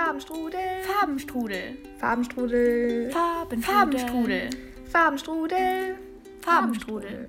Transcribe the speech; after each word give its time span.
Farbenstrudel. 0.00 0.60
Farbenstrudel. 0.82 1.78
Farbenstrudel. 1.98 3.10
Farben 3.10 3.62
Farbenstrudel. 3.62 4.50
Farbenstrudel. 4.92 5.94
Farbenstrudel. 6.42 7.28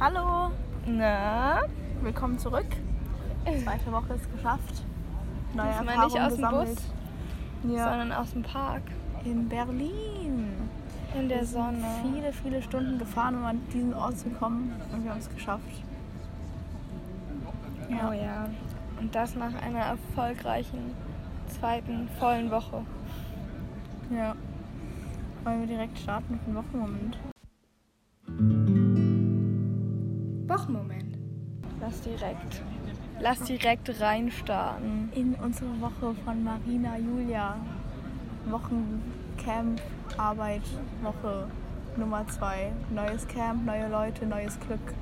Hallo. 0.00 0.50
Na, 0.86 1.60
Willkommen 2.02 2.36
zurück. 2.40 2.66
Zweite 3.44 3.92
Woche 3.92 4.14
ist 4.14 4.32
geschafft. 4.32 4.82
Neue 5.54 5.68
Diesmal 5.68 5.94
Erfahrungen 5.94 6.12
nicht 6.12 6.20
aus 6.20 6.36
dem. 6.36 6.74
Bus, 6.74 7.72
Ja. 7.76 7.88
sondern 7.90 8.12
aus 8.12 8.32
dem 8.32 8.42
Park. 8.42 8.82
In 9.24 9.48
Berlin. 9.48 10.54
In 11.16 11.28
der 11.28 11.44
Sonne. 11.44 11.84
Viele, 12.02 12.32
viele 12.32 12.60
Stunden 12.62 12.98
gefahren, 12.98 13.36
um 13.36 13.44
an 13.44 13.60
diesen 13.72 13.94
Ort 13.94 14.18
zu 14.18 14.28
kommen. 14.30 14.72
Und 14.92 15.04
wir 15.04 15.12
haben 15.12 15.20
es 15.20 15.30
geschafft. 15.30 15.62
Oh 17.88 18.12
ja. 18.12 18.48
Und 19.00 19.14
das 19.14 19.34
nach 19.34 19.54
einer 19.62 19.80
erfolgreichen 19.80 20.94
zweiten 21.48 22.08
vollen 22.18 22.50
Woche. 22.50 22.84
Ja. 24.14 24.36
Wollen 25.42 25.60
wir 25.60 25.66
direkt 25.66 25.98
starten 25.98 26.34
mit 26.34 26.46
dem 26.46 26.54
Wochenmoment? 26.54 27.18
Wochenmoment. 30.46 31.18
Lass 31.80 32.02
direkt, 32.02 32.62
lass 33.20 33.40
direkt 33.40 34.00
reinstarten. 34.00 35.08
In 35.14 35.34
unsere 35.34 35.80
Woche 35.80 36.14
von 36.24 36.44
Marina 36.44 36.98
Julia. 36.98 37.56
Wochencamp, 38.50 39.80
Arbeit, 40.18 40.62
Woche 41.02 41.46
Nummer 41.96 42.26
zwei. 42.28 42.72
Neues 42.90 43.26
Camp, 43.28 43.64
neue 43.64 43.88
Leute, 43.88 44.26
neues 44.26 44.58
Glück, 44.60 44.94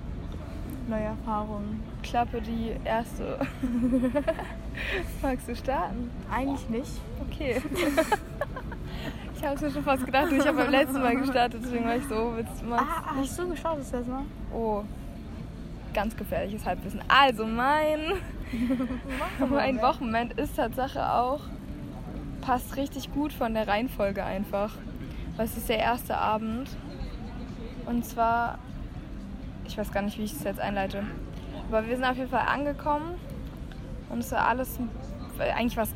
neue 0.88 1.04
Erfahrungen. 1.04 1.82
Klappe 2.08 2.40
die 2.40 2.74
erste. 2.84 3.38
Magst 5.22 5.48
du 5.48 5.54
starten? 5.54 6.10
Eigentlich 6.32 6.68
nicht. 6.70 6.92
Okay. 7.28 7.60
ich 9.36 9.44
habe 9.44 9.56
es 9.56 9.60
mir 9.60 9.70
schon 9.70 9.84
fast 9.84 10.06
gedacht, 10.06 10.32
ich 10.32 10.46
habe 10.46 10.56
beim 10.56 10.70
letzten 10.70 11.00
Mal 11.02 11.16
gestartet, 11.16 11.60
deswegen 11.62 11.84
war 11.84 11.96
ich 11.96 12.04
so, 12.04 12.32
willst 12.34 12.62
du 12.62 12.66
mal. 12.66 12.78
Ah, 12.78 13.14
hast 13.16 13.38
du 13.38 13.48
geschaut 13.50 13.78
das 13.78 13.92
letzte 13.92 14.10
Mal? 14.10 14.24
Oh, 14.54 14.84
ganz 15.92 16.16
gefährliches 16.16 16.64
Halbwissen. 16.64 17.00
Also 17.08 17.46
mein, 17.46 18.14
mein 19.50 19.82
Wochenmoment 19.82 20.32
ist 20.38 20.56
Tatsache 20.56 21.12
auch, 21.12 21.40
passt 22.40 22.76
richtig 22.76 23.12
gut 23.12 23.34
von 23.34 23.52
der 23.52 23.68
Reihenfolge 23.68 24.24
einfach. 24.24 24.72
Weil 25.36 25.44
es 25.44 25.56
ist 25.56 25.68
der 25.68 25.78
erste 25.78 26.16
Abend. 26.16 26.70
Und 27.86 28.04
zwar, 28.04 28.58
ich 29.66 29.76
weiß 29.76 29.92
gar 29.92 30.02
nicht, 30.02 30.18
wie 30.18 30.24
ich 30.24 30.32
es 30.32 30.42
jetzt 30.42 30.58
einleite. 30.58 31.04
Aber 31.68 31.86
wir 31.86 31.96
sind 31.96 32.04
auf 32.04 32.16
jeden 32.16 32.30
Fall 32.30 32.46
angekommen 32.46 33.14
und 34.10 34.20
es 34.20 34.32
war 34.32 34.46
alles, 34.48 34.78
eigentlich 35.38 35.76
war 35.76 35.84
es 35.84 35.94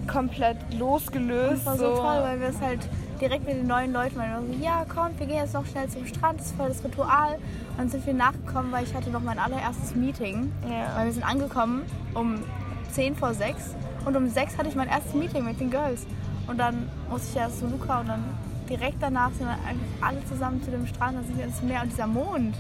komplett 0.07 0.57
losgelöst. 0.77 1.65
Das 1.65 1.65
war 1.65 1.77
so, 1.77 1.95
so. 1.95 2.01
toll, 2.01 2.19
weil 2.21 2.39
wir 2.39 2.47
es 2.49 2.61
halt 2.61 2.79
direkt 3.19 3.45
mit 3.45 3.55
den 3.55 3.67
neuen 3.67 3.93
Leuten 3.93 4.17
waren. 4.17 4.47
So, 4.47 4.63
ja, 4.63 4.85
komm, 4.87 5.09
wir 5.17 5.25
gehen 5.25 5.37
jetzt 5.37 5.53
noch 5.53 5.65
schnell 5.65 5.87
zum 5.89 6.05
Strand, 6.05 6.39
das 6.39 6.47
ist 6.47 6.55
voll 6.55 6.69
das 6.69 6.83
Ritual. 6.83 7.35
Und 7.35 7.77
dann 7.77 7.89
sind 7.89 8.05
wir 8.05 8.13
nachgekommen, 8.13 8.71
weil 8.71 8.83
ich 8.83 8.93
hatte 8.93 9.09
noch 9.09 9.21
mein 9.21 9.39
allererstes 9.39 9.95
Meeting. 9.95 10.51
Ja. 10.63 10.97
Weil 10.97 11.05
wir 11.05 11.13
sind 11.13 11.23
angekommen 11.23 11.83
um 12.13 12.43
10 12.91 13.15
vor 13.15 13.33
6 13.33 13.75
und 14.05 14.15
um 14.15 14.27
6 14.27 14.57
hatte 14.57 14.69
ich 14.69 14.75
mein 14.75 14.87
erstes 14.87 15.13
Meeting 15.13 15.45
mit 15.45 15.59
den 15.59 15.69
Girls. 15.69 16.05
Und 16.47 16.57
dann 16.57 16.89
musste 17.09 17.29
ich 17.31 17.37
erst 17.37 17.59
zu 17.59 17.67
Luca 17.67 18.01
und 18.01 18.09
dann 18.09 18.23
direkt 18.69 18.97
danach 19.01 19.31
sind 19.31 19.47
wir 19.47 19.53
einfach 19.53 20.07
alle 20.07 20.25
zusammen 20.25 20.61
zu 20.63 20.71
dem 20.71 20.87
Strand, 20.87 21.17
dann 21.17 21.25
sind 21.25 21.37
wir 21.37 21.45
ins 21.45 21.61
Meer 21.61 21.81
und 21.81 21.91
dieser 21.91 22.07
Mond. 22.07 22.55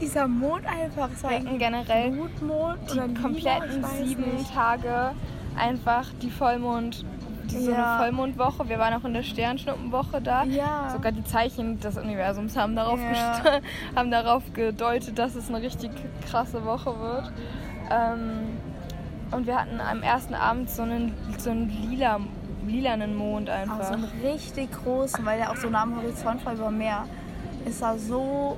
Dieser 0.00 0.26
Mond 0.26 0.64
einfach, 0.66 1.10
es 1.14 1.22
war 1.22 1.30
hatten 1.30 1.58
generell 1.58 2.10
Blutmond 2.10 2.90
oder 2.90 3.08
die 3.08 3.14
kompletten 3.14 3.84
sieben. 3.98 4.24
Tage 4.54 5.12
einfach 5.58 6.06
die 6.22 6.30
Vollmond, 6.30 7.04
die 7.50 7.58
so 7.58 7.70
Ja. 7.72 7.96
eine 7.96 8.04
Vollmondwoche. 8.04 8.68
Wir 8.68 8.78
waren 8.78 8.94
auch 8.94 9.04
in 9.04 9.14
der 9.14 9.22
Sternschnuppenwoche 9.22 10.20
da. 10.20 10.44
Ja. 10.44 10.90
Sogar 10.92 11.12
die 11.12 11.24
Zeichen 11.24 11.80
des 11.80 11.96
Universums 11.98 12.56
haben 12.56 12.76
darauf, 12.76 12.98
Ja. 13.00 13.40
haben 13.96 14.10
darauf 14.10 14.42
gedeutet, 14.54 15.18
dass 15.18 15.34
es 15.34 15.48
eine 15.48 15.60
richtig 15.62 15.90
krasse 16.28 16.64
Woche 16.64 16.98
wird. 16.98 17.32
Ähm, 17.90 18.58
und 19.32 19.46
wir 19.46 19.56
hatten 19.60 19.80
am 19.80 20.02
ersten 20.02 20.34
Abend 20.34 20.70
so 20.70 20.82
einen, 20.82 21.14
so 21.38 21.50
einen 21.50 21.68
lila, 21.68 22.18
lilanen 22.66 23.16
Mond 23.16 23.48
einfach. 23.50 23.82
so 23.84 23.94
einen 23.94 24.08
richtig 24.24 24.70
großen, 24.72 25.24
weil 25.24 25.38
der 25.38 25.50
auch 25.50 25.56
so 25.56 25.68
nah 25.70 25.82
am 25.82 25.96
Horizont 25.96 26.44
war 26.44 26.54
über 26.54 26.66
dem 26.66 26.78
Meer. 26.78 27.04
Es 27.64 27.78
sah 27.80 27.96
so 27.96 28.56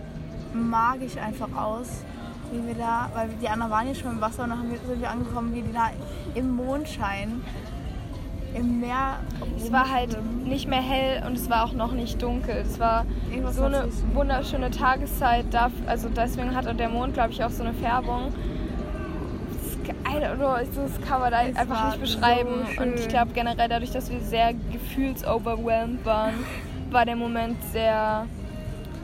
magisch 0.54 1.16
einfach 1.16 1.48
aus, 1.56 2.04
wie 2.53 2.67
wir 2.67 2.75
da, 2.75 3.09
weil 3.15 3.29
die 3.41 3.49
anderen 3.49 3.73
waren 3.73 3.89
ja 3.89 3.95
schon 3.95 4.13
im 4.13 4.21
Wasser 4.21 4.45
und 4.45 4.51
dann 4.51 4.71
sind 4.87 5.01
wir 5.01 5.11
angekommen, 5.11 5.55
wie 5.55 5.63
die 5.63 5.73
da 5.73 5.91
im 6.35 6.55
Mondschein 6.55 7.41
im 8.55 8.81
Meer. 8.81 9.17
es 9.57 9.73
war 9.73 9.91
halt 9.91 10.19
nicht 10.45 10.69
mehr 10.69 10.83
hell 10.83 11.23
und 11.27 11.37
es 11.39 11.49
war 11.49 11.65
auch 11.65 11.73
noch 11.73 11.93
nicht 11.93 12.21
dunkel. 12.21 12.55
Es 12.57 12.79
war 12.79 13.07
Irgendwas 13.31 13.57
so 13.57 13.65
eine 13.65 13.89
wunderschöne 14.13 14.71
Tageszeit. 14.71 15.47
Also 15.87 16.11
deswegen 16.11 16.55
hat 16.55 16.79
der 16.79 16.89
Mond, 16.91 17.15
glaube 17.15 17.31
ich, 17.31 17.43
auch 17.43 17.49
so 17.51 17.63
eine 17.65 17.73
Färbung. 17.73 18.31
Das 19.55 19.67
ist 19.73 19.79
geil, 19.87 20.37
oder? 20.37 20.59
Das 20.63 21.09
kann 21.09 21.21
man 21.21 21.31
da 21.31 21.43
Es 21.45 21.57
einfach 21.57 21.87
nicht 21.87 22.01
beschreiben. 22.01 22.51
so 22.77 22.83
und 22.83 22.95
ich 23.01 23.09
glaube 23.09 23.33
generell 23.33 23.69
dadurch, 23.71 23.91
dass 23.91 24.11
wir 24.11 24.21
sehr 24.21 24.53
gefühlsoverwhelmed 24.71 26.05
waren, 26.05 26.34
war 26.91 27.07
der 27.07 27.17
Moment 27.17 27.57
sehr 27.73 28.27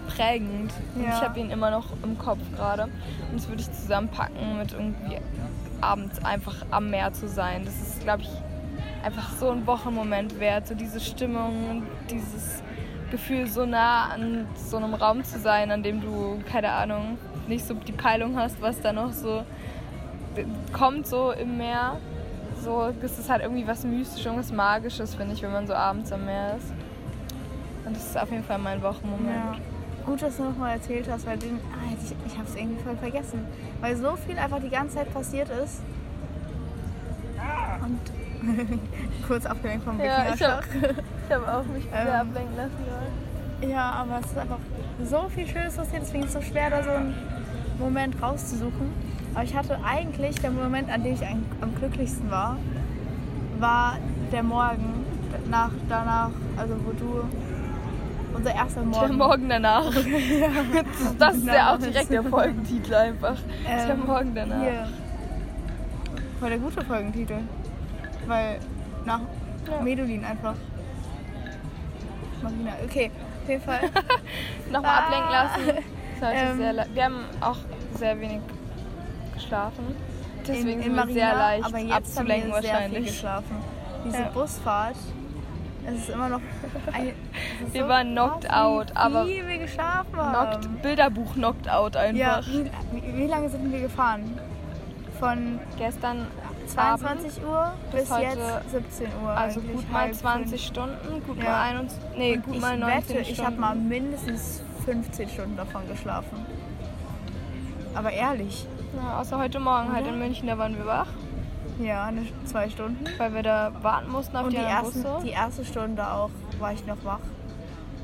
prägend. 0.09 0.73
Und 0.95 1.05
Ja. 1.05 1.09
ich 1.09 1.21
habe 1.23 1.41
ihn 1.41 1.51
immer 1.51 1.71
noch 1.71 1.87
im 2.03 2.19
Kopf 2.19 2.41
gerade. 2.55 2.89
Und 3.31 3.41
das 3.41 3.49
würde 3.49 3.61
ich 3.61 3.73
zusammenpacken 3.73 4.59
mit 4.59 4.73
irgendwie 4.73 5.19
abends 5.81 6.25
einfach 6.25 6.65
am 6.71 6.91
Meer 6.91 7.13
zu 7.13 7.29
sein. 7.29 7.65
Das 7.65 7.75
ist, 7.81 8.03
glaube 8.03 8.23
ich, 8.23 8.31
einfach 9.05 9.31
so 9.39 9.51
ein 9.51 9.67
Wochenmoment 9.67 10.41
wert. 10.41 10.67
So 10.67 10.75
diese 10.75 11.01
Stimmung, 11.01 11.83
dieses 12.11 12.63
Gefühl, 13.11 13.47
so 13.47 13.65
nah 13.65 14.07
an 14.07 14.47
so 14.55 14.77
einem 14.77 14.95
Raum 14.95 15.25
zu 15.25 15.39
sein, 15.39 15.71
an 15.71 15.83
dem 15.83 16.01
du, 16.01 16.41
keine 16.51 16.71
Ahnung, 16.73 17.19
nicht 17.47 17.67
so 17.67 17.75
die 17.75 17.93
Peilung 17.93 18.37
hast, 18.37 18.61
was 18.61 18.81
da 18.81 18.93
noch 18.93 19.13
so 19.13 19.45
kommt, 20.73 21.07
so 21.07 21.33
im 21.33 21.57
Meer. 21.57 21.97
So, 22.63 22.93
das 23.01 23.19
ist 23.19 23.31
halt 23.31 23.43
irgendwie 23.43 23.67
was 23.67 23.85
Mystisches, 23.85 24.53
Magisches, 24.53 25.15
finde 25.15 25.35
ich, 25.35 25.43
wenn 25.43 25.53
man 25.53 25.67
so 25.67 25.75
abends 25.75 26.13
am 26.13 26.25
Meer 26.25 26.57
ist. 26.57 26.73
Und 27.85 27.97
das 27.97 28.05
ist 28.05 28.19
auf 28.19 28.31
jeden 28.31 28.45
Fall 28.45 28.59
mein 28.59 28.83
Wochenmoment. 28.83 29.57
Ja. 29.57 29.78
Gut, 30.09 30.23
dass 30.23 30.39
du 30.39 30.45
nochmal 30.45 30.73
erzählt 30.77 31.07
hast, 31.11 31.27
weil 31.27 31.37
den, 31.37 31.61
ah, 31.71 31.93
ich, 31.93 32.15
ich 32.27 32.39
habe 32.39 32.49
es 32.49 32.57
irgendwie 32.57 32.83
voll 32.83 32.97
vergessen. 32.97 33.45
Weil 33.83 33.95
so 33.95 34.17
viel 34.17 34.39
einfach 34.39 34.59
die 34.59 34.71
ganze 34.71 34.97
Zeit 34.97 35.13
passiert 35.13 35.51
ist. 35.51 35.83
Und 37.83 38.01
kurz 39.27 39.45
abgelenkt 39.45 39.85
vom 39.85 40.01
Ja, 40.01 40.33
ich 40.35 40.43
habe 40.43 40.63
hab 41.29 41.49
auch 41.49 41.67
mich 41.67 41.85
sehr 41.85 42.01
Ähm. 42.01 42.29
ablenken 42.31 42.57
lassen. 42.57 42.73
gerade. 43.61 43.73
Ja, 43.73 43.91
aber 43.91 44.21
es 44.21 44.27
ist 44.31 44.39
einfach 44.39 44.59
so 45.05 45.29
viel 45.29 45.47
Schönes 45.47 45.77
passiert, 45.77 46.03
deswegen 46.03 46.25
ist 46.25 46.35
es 46.35 46.43
so 46.43 46.51
schwer, 46.53 46.71
da 46.71 46.83
so 46.83 46.91
einen 46.91 47.15
Moment 47.79 48.23
rauszusuchen. 48.23 48.93
Aber 49.35 49.45
ich 49.45 49.55
hatte 49.55 49.79
eigentlich, 49.85 50.37
der 50.41 50.51
Moment, 50.51 50.91
an 50.91 51.03
dem 51.03 51.15
ich 51.15 51.27
am, 51.27 51.45
am 51.61 51.75
glücklichsten 51.75 52.31
war, 52.31 52.57
war 53.59 53.99
der 54.33 54.43
Morgen 54.43 55.05
nach, 55.51 55.71
danach, 55.89 56.31
also 56.57 56.75
wo 56.85 56.93
du, 56.93 57.25
unser 58.39 58.55
erster 58.55 58.83
Morgen. 58.83 59.09
Der 59.19 59.27
Morgen 59.27 59.49
danach. 59.49 59.85
das 61.19 61.37
ist 61.37 61.47
ja 61.47 61.75
auch 61.75 61.79
direkt 61.79 62.11
der 62.11 62.23
Folgentitel 62.37 62.95
einfach. 62.95 63.37
der 63.67 63.89
Ähm, 63.91 64.07
Morgen 64.07 64.35
danach. 64.35 64.61
Hier. 64.61 64.89
War 66.41 66.49
der 66.49 66.59
gute 66.59 66.85
Folgentitel. 66.85 67.39
Weil 68.27 68.59
nach 69.05 69.21
Ja. 69.71 69.81
Medulin 69.83 70.25
einfach. 70.25 70.55
Marina. 72.43 72.73
Okay. 72.85 73.11
auf 73.43 73.49
jeden 73.49 73.63
Fall. 73.63 73.81
Nochmal 74.73 74.91
Ah. 74.91 75.05
ablenken 75.07 75.31
lassen. 75.31 75.85
Ähm. 76.21 76.85
wir 76.95 77.05
haben 77.05 77.25
auch 77.41 77.57
sehr 77.95 78.21
wenig 78.21 78.41
geschlafen. 79.35 79.95
Deswegen 80.47 80.83
sind 80.83 80.95
wir 80.95 80.97
Marina, 80.97 81.13
sehr 81.13 81.35
leicht 81.35 81.65
aber 81.67 81.79
jetzt 81.79 81.93
abzulenken 81.93 82.53
haben 82.53 82.63
wir 82.63 82.63
sehr 82.63 82.63
viel 82.63 82.83
wahrscheinlich. 82.85 83.07
geschlafen. 83.07 83.57
Diese 84.07 84.19
Ja. 84.19 84.29
Busfahrt, 84.31 84.97
es 85.95 86.01
ist 86.01 86.11
immer 86.11 86.29
noch. 86.29 86.41
Ein, 86.93 87.09
ist 87.09 87.15
Wir 87.75 87.89
waren 87.89 88.13
knocked 88.13 88.45
krass, 88.45 88.57
out, 88.57 88.91
wie 88.91 88.97
aber 88.97 89.25
viel 89.27 89.47
wir 89.49 89.59
geschlafen 89.59 90.17
haben. 90.17 90.61
Knockt, 90.61 90.83
Bilderbuch 90.83 91.35
knockt 91.35 91.69
out 91.71 91.95
Ja, 91.95 92.01
einfach. 92.37 92.47
wie, 92.49 92.65
wie, 92.93 93.17
wie 93.17 93.27
lange 93.27 93.49
sind 93.49 93.73
wir 93.73 93.81
gefahren? 93.81 94.39
Von 95.19 95.59
Gestern 95.77 96.27
22 96.69 97.43
Uhr 97.45 97.73
bis, 97.91 98.09
bis 98.09 98.19
jetzt 98.21 98.71
17 98.71 99.07
Uhr. 99.25 99.31
also 99.31 99.61
gut 99.61 99.91
mal 99.91 100.03
halb 100.03 100.15
20 100.15 100.51
fünf. 100.51 100.63
Stunden, 100.63 101.23
gut 101.27 101.39
Ja. 101.39 101.45
mal 101.51 101.63
21, 101.71 101.99
nee, 102.17 102.35
Und 102.37 102.45
gut 102.45 102.55
ich 102.57 102.61
mal 102.61 102.79
19 102.79 102.99
wette, 103.17 103.21
ich 103.23 103.29
habe 103.39 103.43
Stunden. 103.55 103.61
mal 103.61 103.75
mindestens 103.75 104.63
15 104.85 105.29
Stunden 105.31 105.57
davon 105.57 105.89
geschlafen. 105.89 106.45
Aber 107.95 108.13
ehrlich, 108.13 108.67
Ja, 108.97 109.19
außer 109.21 109.39
heute 109.39 109.59
Morgen 109.61 109.93
halt 109.93 110.05
Oder? 110.05 110.13
in 110.15 110.19
München, 110.21 110.47
da 110.47 110.57
waren 110.59 110.77
wir 110.77 110.87
wach, 110.87 111.09
ja, 111.79 112.05
eine, 112.05 112.23
zwei 112.45 112.69
Stunden. 112.69 113.05
weil 113.19 113.35
wir 113.35 113.43
da 113.43 113.73
warten 113.83 114.11
mussten 114.11 114.37
auf 114.37 114.45
Und 114.47 114.53
die, 114.53 114.57
die, 114.59 114.63
ersten, 114.63 115.03
Busse. 115.03 115.25
die 115.25 115.31
erste 115.31 115.65
Stunde 115.65 116.07
auch 116.11 116.31
war 116.59 116.73
ich 116.73 116.85
noch 116.87 117.03
wach. 117.05 117.21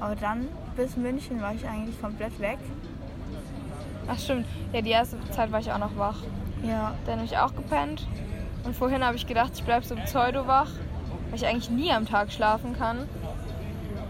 Aber 0.00 0.17
dann 0.17 0.49
bis 0.76 0.97
München 0.97 1.41
war 1.41 1.55
ich 1.55 1.67
eigentlich 1.67 2.00
komplett 2.00 2.38
weg. 2.41 2.59
Ach 4.09 4.19
stimmt, 4.19 4.47
ja 4.73 4.81
die 4.82 4.91
erste 4.91 5.17
Zeit 5.31 5.50
war 5.53 5.61
ich 5.61 5.73
auch 5.73 5.79
noch 5.79 5.97
wach. 5.97 6.19
Ja, 6.62 6.94
Dann 7.06 7.17
habe 7.17 7.26
ich 7.26 7.37
auch 7.38 7.55
gepennt. 7.55 8.06
Und 8.65 8.75
vorhin 8.75 9.05
habe 9.05 9.17
ich 9.17 9.26
gedacht, 9.26 9.53
ich 9.55 9.65
bleibe 9.65 9.85
so 9.85 9.94
pseudo 9.97 10.47
wach, 10.47 10.71
weil 11.29 11.37
ich 11.37 11.47
eigentlich 11.47 11.71
nie 11.71 11.93
am 11.93 12.06
Tag 12.06 12.32
schlafen 12.32 12.75
kann. 12.79 13.06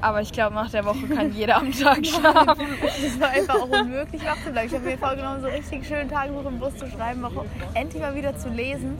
Aber 0.04 0.20
ich 0.20 0.32
glaube, 0.32 0.54
nach 0.54 0.70
der 0.70 0.84
Woche 0.84 1.08
kann 1.08 1.32
jeder 1.32 1.56
am 1.56 1.72
Tag 1.80 2.04
schlafen. 2.04 2.66
es 3.02 3.18
war 3.18 3.30
einfach 3.30 3.54
auch 3.54 3.70
unmöglich 3.70 4.22
wach 4.22 4.36
zu 4.44 4.52
bleiben. 4.52 4.68
Ich 4.68 4.74
habe 4.74 4.84
mir 4.84 4.98
vorgenommen, 4.98 5.40
so 5.40 5.48
richtig 5.48 5.86
schön 5.86 6.10
Tagebuch 6.10 6.44
im 6.44 6.58
Bus 6.58 6.76
zu 6.76 6.86
schreiben, 6.90 7.24
auch 7.24 7.46
endlich 7.72 8.02
mal 8.02 8.14
wieder 8.14 8.36
zu 8.36 8.50
lesen. 8.50 8.98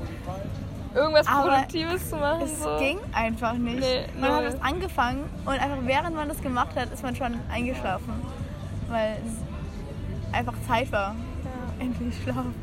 Irgendwas 0.95 1.27
Aber 1.27 1.51
Produktives 1.51 2.09
zu 2.09 2.17
machen. 2.17 2.45
Es 2.45 2.62
so. 2.62 2.79
ging 2.79 2.99
einfach 3.12 3.53
nicht. 3.53 3.81
Nee, 3.81 4.06
man 4.19 4.33
hat 4.33 4.45
null. 4.45 4.53
es 4.55 4.62
angefangen 4.62 5.25
und 5.45 5.53
einfach 5.53 5.77
während 5.83 6.17
man 6.17 6.27
das 6.27 6.41
gemacht 6.41 6.75
hat, 6.75 6.91
ist 6.91 7.03
man 7.03 7.15
schon 7.15 7.39
eingeschlafen. 7.53 8.15
Weil 8.89 9.19
es 9.27 10.35
einfach 10.35 10.55
Zeit 10.67 10.91
war. 10.91 11.15
Endlich 11.81 12.15
schlafen. 12.23 12.55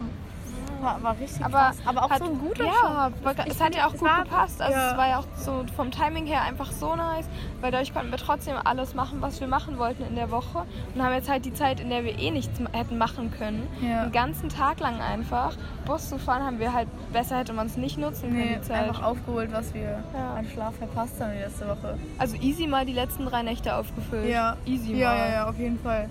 War, 0.81 1.01
war 1.03 1.17
richtig 1.19 1.45
Aber, 1.45 1.57
krass. 1.57 1.77
Aber 1.85 2.03
auch 2.05 2.09
hat, 2.09 2.19
so 2.19 2.25
ein 2.25 2.39
guter 2.39 2.65
ja, 2.65 3.11
Ich 3.45 3.51
es 3.53 3.61
hat 3.61 3.75
ja 3.75 3.87
auch 3.87 3.91
gut 3.91 4.01
war- 4.01 4.23
gepasst. 4.23 4.61
Also 4.61 4.73
ja. 4.77 4.91
es 4.91 4.97
war 4.97 5.07
ja 5.09 5.19
auch 5.19 5.25
so 5.37 5.63
vom 5.75 5.91
Timing 5.91 6.25
her 6.25 6.41
einfach 6.41 6.71
so 6.71 6.95
nice, 6.95 7.25
weil 7.61 7.71
dadurch 7.71 7.93
konnten 7.93 8.11
wir 8.11 8.17
trotzdem 8.17 8.55
alles 8.63 8.93
machen, 8.95 9.21
was 9.21 9.39
wir 9.39 9.47
machen 9.47 9.77
wollten 9.77 10.03
in 10.03 10.15
der 10.15 10.31
Woche 10.31 10.65
und 10.95 11.03
haben 11.03 11.13
jetzt 11.13 11.29
halt 11.29 11.45
die 11.45 11.53
Zeit, 11.53 11.79
in 11.79 11.89
der 11.89 12.03
wir 12.03 12.17
eh 12.17 12.31
nichts 12.31 12.59
hätten 12.73 12.97
machen 12.97 13.31
können, 13.37 13.67
Ja. 13.81 14.03
den 14.05 14.11
ganzen 14.11 14.49
Tag 14.49 14.79
lang 14.79 14.99
einfach 15.01 15.55
Bus 15.85 16.09
zu 16.09 16.17
fahren, 16.17 16.43
haben 16.43 16.59
wir 16.59 16.73
halt 16.73 16.87
besser 17.13 17.37
hätte 17.37 17.53
man 17.53 17.67
es 17.67 17.77
nicht 17.77 17.97
nutzen 17.97 18.29
können 18.29 18.37
Nee, 18.37 18.55
die 18.55 18.61
Zeit. 18.67 18.87
einfach 18.87 19.03
aufgeholt, 19.03 19.51
was 19.51 19.73
wir 19.73 20.03
Ja. 20.13 20.33
an 20.35 20.45
Schlaf 20.51 20.75
verpasst 20.75 21.19
haben 21.21 21.31
die 21.33 21.39
letzte 21.43 21.67
Woche. 21.67 21.97
Also 22.17 22.35
easy 22.37 22.67
mal 22.67 22.85
die 22.85 22.93
letzten 22.93 23.25
drei 23.25 23.43
Nächte 23.43 23.75
aufgefüllt. 23.75 24.29
Ja, 24.29 24.55
easy 24.65 24.95
ja, 24.95 25.09
mal. 25.09 25.17
ja, 25.17 25.29
ja, 25.33 25.49
auf 25.49 25.57
jeden 25.57 25.79
Fall. 25.79 26.09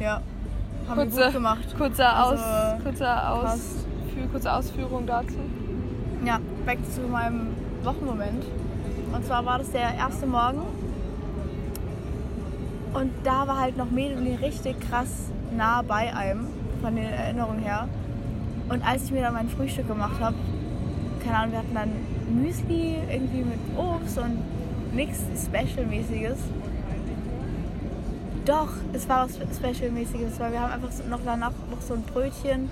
Ja, 0.00 0.20
haben 0.88 0.98
wir 0.98 1.06
Kurze, 1.06 1.24
gut 1.24 1.32
gemacht. 1.34 1.76
kurzer, 1.76 2.16
Also, 2.16 2.34
Aus, 2.42 2.82
kurzer, 2.82 3.32
Aus, 3.32 3.60
für, 4.14 4.26
kurze 4.28 4.52
Ausführung 4.52 5.06
dazu. 5.06 5.34
Ja, 6.24 6.38
back 6.66 6.78
zu 6.94 7.02
meinem 7.02 7.48
Wochenmoment. 7.84 8.44
Und 9.12 9.24
zwar 9.26 9.44
war 9.46 9.58
das 9.58 9.70
der 9.70 9.94
erste 9.94 10.26
Morgen. 10.26 10.62
Und 12.94 13.10
da 13.24 13.46
war 13.46 13.60
halt 13.60 13.76
noch 13.76 13.90
Medellin 13.90 14.36
richtig 14.36 14.80
krass 14.88 15.30
nah 15.56 15.82
bei 15.82 16.14
einem, 16.14 16.46
von 16.82 16.96
den 16.96 17.04
Erinnerungen 17.04 17.60
her. 17.60 17.88
Und 18.68 18.86
als 18.86 19.04
ich 19.04 19.12
mir 19.12 19.22
dann 19.22 19.34
mein 19.34 19.48
Frühstück 19.48 19.88
gemacht 19.88 20.20
habe, 20.20 20.34
keine 21.24 21.38
Ahnung, 21.38 21.52
wir 21.52 21.58
hatten 21.58 21.74
dann 21.74 22.42
Müsli 22.42 22.96
irgendwie 23.10 23.42
mit 23.42 23.58
Obst 23.76 24.18
und 24.18 24.38
nichts 24.94 25.20
Special-mäßiges. 25.46 26.38
Doch, 28.48 28.68
es 28.94 29.06
war 29.10 29.28
was 29.28 29.36
Special-mäßiges, 29.36 30.40
weil 30.40 30.52
wir 30.52 30.60
haben 30.60 30.72
einfach 30.72 30.88
noch 31.10 31.20
danach 31.22 31.52
noch 31.70 31.82
so 31.82 31.92
ein 31.92 32.02
Brötchen 32.02 32.70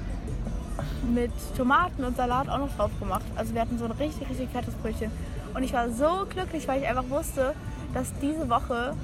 mit 1.12 1.30
Tomaten 1.54 2.02
und 2.02 2.16
Salat 2.16 2.48
auch 2.48 2.56
noch 2.56 2.74
drauf 2.76 2.90
gemacht. 2.98 3.26
Also 3.36 3.52
wir 3.52 3.60
hatten 3.60 3.78
so 3.78 3.84
ein 3.84 3.90
richtig, 3.90 4.26
richtig 4.26 4.48
fettes 4.48 4.72
Brötchen. 4.76 5.10
Und 5.52 5.62
ich 5.62 5.74
war 5.74 5.90
so 5.90 6.24
glücklich, 6.30 6.66
weil 6.66 6.80
ich 6.80 6.88
einfach 6.88 7.08
wusste, 7.10 7.54
dass 7.92 8.10
diese 8.22 8.48
Woche 8.48 8.94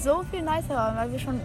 so 0.00 0.22
viel 0.30 0.42
nicer 0.42 0.76
war, 0.76 0.94
weil 0.94 1.10
wir 1.10 1.18
schon 1.18 1.40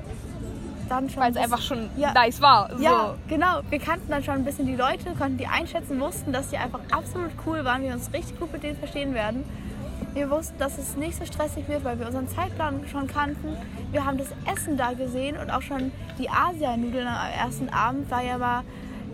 dann 0.87 1.09
schon... 1.09 1.23
Weil 1.23 1.31
es 1.31 1.37
ein 1.37 1.43
einfach 1.45 1.61
schon 1.63 1.89
Ja. 1.97 2.13
nice 2.13 2.39
war. 2.39 2.69
So. 2.77 2.83
Ja, 2.83 3.15
genau. 3.27 3.61
Wir 3.71 3.79
kannten 3.79 4.11
dann 4.11 4.23
schon 4.23 4.35
ein 4.35 4.45
bisschen 4.45 4.67
die 4.67 4.75
Leute, 4.75 5.15
konnten 5.17 5.37
die 5.37 5.47
einschätzen, 5.47 5.99
wussten, 5.99 6.31
dass 6.31 6.49
die 6.49 6.59
einfach 6.59 6.81
absolut 6.91 7.31
cool 7.47 7.65
waren, 7.65 7.81
wir 7.81 7.91
uns 7.91 8.13
richtig 8.13 8.39
gut 8.39 8.53
mit 8.53 8.61
denen 8.61 8.77
verstehen 8.77 9.15
werden. 9.15 9.43
Wir 10.15 10.29
wussten, 10.31 10.57
dass 10.57 10.77
es 10.77 10.95
nicht 10.95 11.17
so 11.17 11.25
stressig 11.25 11.67
wird, 11.67 11.83
weil 11.83 11.99
wir 11.99 12.07
unseren 12.07 12.27
Zeitplan 12.29 12.87
schon 12.89 13.05
kannten. 13.07 13.57
Wir 13.91 14.05
haben 14.05 14.17
das 14.17 14.29
Essen 14.51 14.77
da 14.77 14.93
gesehen 14.93 15.35
und 15.37 15.51
auch 15.51 15.61
schon 15.61 15.91
die 16.17 16.29
Asianudeln 16.29 17.05
am 17.05 17.17
ersten 17.37 17.67
Abend 17.69 18.09
war 18.09 18.23
ja 18.23 18.37
mal 18.37 18.63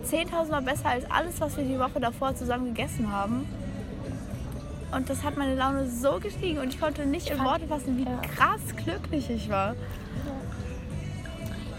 10.000 0.04 0.50
Mal 0.50 0.62
besser 0.62 0.90
als 0.90 1.10
alles, 1.10 1.40
was 1.40 1.56
wir 1.56 1.64
die 1.64 1.78
Woche 1.78 1.98
davor 2.00 2.34
zusammen 2.36 2.66
gegessen 2.66 3.12
haben. 3.12 3.46
Und 4.94 5.10
das 5.10 5.24
hat 5.24 5.36
meine 5.36 5.56
Laune 5.56 5.88
so 5.90 6.20
gestiegen 6.20 6.58
und 6.60 6.68
ich 6.68 6.80
konnte 6.80 7.04
nicht 7.04 7.28
in 7.30 7.36
fand- 7.36 7.48
Worte 7.50 7.66
fassen, 7.66 7.96
wie 7.98 8.04
ja. 8.04 8.20
krass 8.36 8.60
glücklich 8.76 9.28
ich 9.28 9.48
war. 9.50 9.74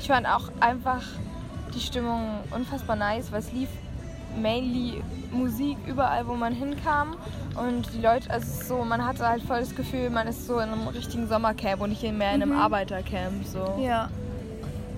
Ich 0.01 0.07
fand 0.07 0.27
auch 0.27 0.49
einfach 0.59 1.01
die 1.73 1.79
Stimmung 1.79 2.27
unfassbar 2.51 2.97
nice, 2.97 3.31
weil 3.31 3.39
es 3.39 3.53
lief 3.53 3.69
mainly 4.37 5.01
Musik 5.31 5.77
überall, 5.87 6.27
wo 6.27 6.33
man 6.35 6.53
hinkam. 6.53 7.15
Und 7.55 7.94
die 7.94 8.01
Leute, 8.01 8.29
also 8.31 8.77
so, 8.77 8.83
man 8.83 9.05
hatte 9.05 9.27
halt 9.27 9.44
voll 9.44 9.59
das 9.59 9.75
Gefühl, 9.75 10.09
man 10.09 10.27
ist 10.27 10.47
so 10.47 10.55
in 10.59 10.69
einem 10.69 10.88
richtigen 10.88 11.27
Sommercamp 11.27 11.81
und 11.81 11.89
nicht 11.89 12.01
mehr 12.01 12.33
in 12.33 12.41
einem 12.41 12.53
Arbeitercamp. 12.53 13.45
So. 13.45 13.79
Ja. 13.79 14.09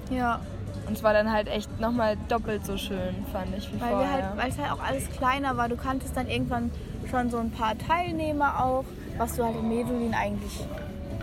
Ja. 0.09 0.39
Und 0.87 0.95
es 0.95 1.03
war 1.03 1.13
dann 1.13 1.31
halt 1.31 1.47
echt 1.47 1.79
nochmal 1.79 2.15
doppelt 2.29 2.65
so 2.65 2.77
schön, 2.77 3.15
fand 3.31 3.57
ich, 3.57 3.73
wie 3.73 3.81
Weil, 3.81 3.89
wir 3.89 3.97
vorher. 3.97 4.11
halt, 4.11 4.37
weil 4.37 4.49
es 4.49 4.57
halt 4.57 4.71
auch 4.71 4.83
alles 4.83 5.09
kleiner 5.11 5.57
war. 5.57 5.67
Du 5.67 5.75
kanntest 5.75 6.15
dann 6.15 6.27
irgendwann 6.27 6.71
schon 7.09 7.29
so 7.29 7.37
ein 7.37 7.51
paar 7.51 7.77
Teilnehmer 7.77 8.63
auch, 8.63 8.85
was 9.17 9.35
du 9.35 9.43
halt 9.43 9.55
in 9.57 9.67
Medellin 9.67 10.13
eigentlich 10.13 10.63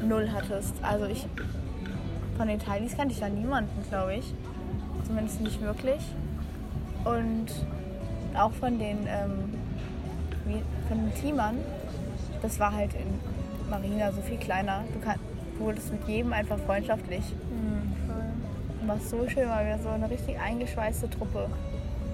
null 0.03 0.31
hattest. 0.35 0.75
Also 0.83 1.07
ich, 1.07 1.27
von 2.37 2.49
den 2.49 2.59
Teilis 2.59 2.97
kannte 2.97 3.15
ich 3.15 3.21
da 3.21 3.29
niemanden, 3.29 3.85
glaube 3.89 4.17
ich. 4.17 4.35
Zumindest 5.07 5.41
nicht 5.41 5.61
wirklich. 5.61 6.01
Und 7.05 7.47
auch 8.37 8.53
von 8.53 8.79
den, 8.79 9.07
ähm, 9.07 9.55
wie, 10.47 10.63
von 10.89 10.99
den 10.99 11.15
Teamern, 11.15 11.57
das 12.41 12.59
war 12.59 12.73
halt 12.73 12.91
in 12.95 13.71
Marina 13.71 14.13
so 14.13 14.21
viel 14.23 14.39
kleiner. 14.39 14.83
Du, 14.93 15.01
kann, 15.01 15.17
du 15.59 15.65
wurdest 15.65 15.93
mit 15.93 16.07
jedem 16.09 16.33
einfach 16.33 16.59
freundschaftlich. 16.59 17.23
Hm, 17.51 17.93
voll. 18.07 18.89
Was 18.89 19.11
so 19.11 19.29
schön 19.29 19.49
war, 19.49 19.65
wir 19.65 19.79
so 19.79 19.89
eine 19.89 20.11
richtig 20.11 20.39
eingeschweißte 20.39 21.09
Truppe. 21.11 21.49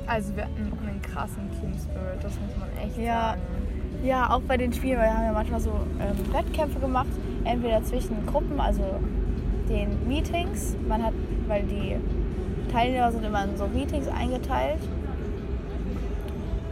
Also 0.07 0.35
wir 0.37 0.45
hatten 0.45 0.73
einen 0.87 1.03
krassen 1.03 1.51
Team 1.61 1.73
Spirit, 1.75 2.23
das 2.23 2.33
muss 2.33 2.57
man 2.59 2.69
echt 2.87 2.97
Ja. 2.99 3.31
sagen. 3.31 3.41
Ja, 4.05 4.31
auch 4.31 4.41
bei 4.43 4.57
den 4.57 4.73
Spielen, 4.73 4.99
weil 4.99 5.07
wir 5.09 5.15
haben 5.17 5.25
ja 5.25 5.33
manchmal 5.33 5.61
so 5.61 5.71
ähm, 5.71 6.33
Wettkämpfe 6.33 6.79
gemacht, 6.79 7.09
entweder 7.45 7.83
zwischen 7.83 8.25
Gruppen, 8.27 8.61
also 8.61 8.83
den 9.69 10.07
Meetings. 10.07 10.77
Man 10.89 11.03
hat, 11.03 11.15
weil 11.49 11.65
die 11.65 11.97
Teilnehmer 12.71 13.11
sind 13.11 13.25
immer 13.25 13.45
in 13.45 13.57
so 13.57 13.67
Meetings 13.67 14.07
eingeteilt. 14.09 14.79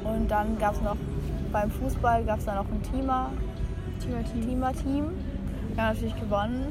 Und 0.05 0.31
dann 0.31 0.57
gab 0.59 0.75
es 0.75 0.81
noch 0.83 0.97
beim 1.57 1.71
Fußball 1.71 2.23
gab 2.25 2.39
es 2.39 2.45
dann 2.45 2.57
noch 2.57 2.67
ein 2.67 2.83
Teamer, 2.83 3.31
Teamer-Team. 4.01 5.05
Wir 5.75 5.83
haben 5.83 5.95
natürlich 5.95 6.21
gewonnen. 6.21 6.67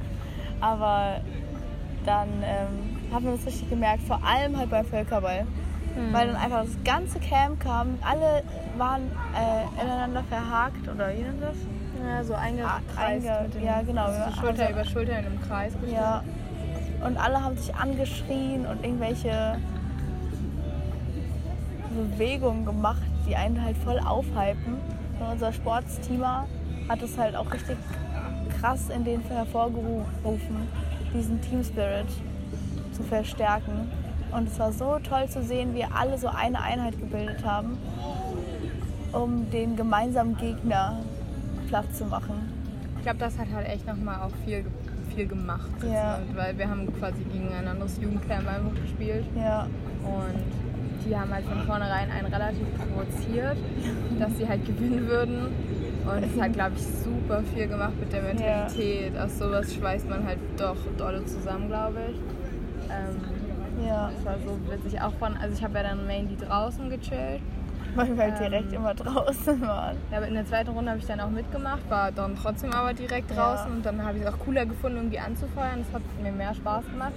Aber 0.60 1.18
dann 2.04 2.28
ähm, 2.42 3.12
haben 3.14 3.24
wir 3.24 3.32
das 3.36 3.46
richtig 3.46 3.70
gemerkt, 3.70 4.02
vor 4.02 4.18
allem 4.24 4.56
halt 4.58 4.68
beim 4.70 4.84
Völkerball. 4.84 5.46
Hm. 5.94 6.12
Weil 6.12 6.26
dann 6.26 6.36
einfach 6.36 6.62
das 6.64 6.76
ganze 6.84 7.20
Camp 7.20 7.60
kam, 7.60 7.98
alle 8.02 8.42
waren 8.76 9.02
äh, 9.34 9.80
ineinander 9.84 10.24
verhakt 10.24 10.88
oder 10.92 11.08
wie 11.16 11.22
nennt 11.22 11.40
das? 11.42 11.56
Ja, 12.04 12.24
so 12.24 12.34
eingekreist. 12.34 13.26
einge- 13.28 13.64
ja, 13.64 13.82
genau, 13.82 14.06
So 14.06 14.12
wir 14.12 14.32
Schulter 14.40 14.64
haben 14.64 14.74
so- 14.74 14.80
über 14.80 14.84
Schulter 14.84 15.18
in 15.20 15.26
einem 15.26 15.40
Kreis 15.42 15.72
gestanden. 15.72 15.94
Ja. 15.94 16.22
Und 17.06 17.16
alle 17.16 17.42
haben 17.44 17.56
sich 17.56 17.72
angeschrien 17.74 18.66
und 18.66 18.84
irgendwelche 18.84 19.56
Bewegungen 21.94 22.64
gemacht, 22.64 23.00
die 23.26 23.36
einen 23.36 23.62
halt 23.62 23.76
voll 23.78 23.98
aufhypen. 23.98 24.74
Und 25.18 25.26
unser 25.32 25.52
Sportsteamer 25.52 26.46
hat 26.88 27.02
es 27.02 27.18
halt 27.18 27.34
auch 27.36 27.52
richtig 27.52 27.76
krass 28.60 28.88
in 28.88 29.04
den 29.04 29.20
hervorgerufen, 29.22 30.68
diesen 31.14 31.40
Team 31.40 31.64
Spirit 31.64 32.06
zu 32.92 33.02
verstärken. 33.02 33.90
Und 34.32 34.48
es 34.48 34.58
war 34.58 34.72
so 34.72 34.98
toll 34.98 35.28
zu 35.28 35.42
sehen, 35.42 35.74
wie 35.74 35.84
alle 35.84 36.18
so 36.18 36.28
eine 36.28 36.60
Einheit 36.60 36.98
gebildet 36.98 37.44
haben, 37.44 37.78
um 39.12 39.50
den 39.50 39.76
gemeinsamen 39.76 40.36
Gegner 40.36 40.98
platt 41.68 41.94
zu 41.94 42.04
machen. 42.04 42.52
Ich 42.96 43.02
glaube, 43.02 43.18
das 43.18 43.38
hat 43.38 43.46
halt 43.54 43.68
echt 43.68 43.86
nochmal 43.86 44.20
auch 44.20 44.34
viel, 44.44 44.64
viel 45.14 45.26
gemacht. 45.26 45.70
Ja. 45.90 46.18
Weil 46.34 46.58
wir 46.58 46.68
haben 46.68 46.92
quasi 46.98 47.22
gegen 47.32 47.52
ein 47.52 47.68
anderes 47.68 47.98
Jugendcamp 48.00 48.48
einfach 48.48 48.74
gespielt. 48.82 49.24
Ja. 49.36 49.68
Und 50.02 50.65
die 51.08 51.16
haben 51.16 51.32
halt 51.32 51.44
von 51.44 51.60
vornherein 51.62 52.10
einen 52.10 52.26
relativ 52.26 52.66
provoziert, 52.76 53.56
dass 54.18 54.36
sie 54.36 54.48
halt 54.48 54.64
gewinnen 54.66 55.06
würden. 55.08 55.38
Und 56.04 56.22
es 56.24 56.40
hat, 56.40 56.52
glaube 56.52 56.72
ich, 56.76 56.82
super 56.86 57.42
viel 57.54 57.66
gemacht 57.66 57.94
mit 57.98 58.12
der 58.12 58.22
Mentalität. 58.22 59.16
Aus 59.18 59.38
sowas 59.38 59.74
schweißt 59.74 60.08
man 60.08 60.24
halt 60.24 60.38
doch 60.56 60.76
dolle 60.96 61.24
zusammen, 61.24 61.68
glaube 61.68 61.98
ich. 62.10 62.16
Ähm, 62.90 63.84
Ja. 63.86 64.10
das 64.14 64.24
war 64.24 64.36
so 64.44 64.56
witzig. 64.70 65.00
Auch 65.00 65.12
von, 65.14 65.36
also 65.36 65.54
ich 65.56 65.62
habe 65.64 65.74
ja 65.78 65.82
dann 65.82 66.06
mainly 66.06 66.36
draußen 66.36 66.88
gechillt. 66.90 67.40
Weil 67.96 68.16
wir 68.16 68.24
halt 68.24 68.34
Ähm. 68.40 68.50
direkt 68.50 68.72
immer 68.72 68.94
draußen 68.94 69.60
waren. 69.62 69.96
Ja, 70.10 70.18
aber 70.18 70.28
in 70.28 70.34
der 70.34 70.46
zweiten 70.46 70.70
Runde 70.70 70.90
habe 70.90 71.00
ich 71.00 71.06
dann 71.06 71.20
auch 71.20 71.30
mitgemacht, 71.30 71.80
war 71.88 72.12
dann 72.12 72.36
trotzdem 72.36 72.72
aber 72.72 72.92
direkt 72.94 73.30
Ja. 73.30 73.36
draußen 73.36 73.72
und 73.72 73.84
dann 73.86 74.04
habe 74.04 74.18
ich 74.18 74.24
es 74.24 74.28
auch 74.32 74.38
cooler 74.38 74.66
gefunden, 74.66 74.98
irgendwie 74.98 75.18
anzufeuern. 75.18 75.84
Das 75.84 75.94
hat 75.94 76.02
mir 76.22 76.30
mehr 76.32 76.54
Spaß 76.54 76.84
gemacht 76.86 77.14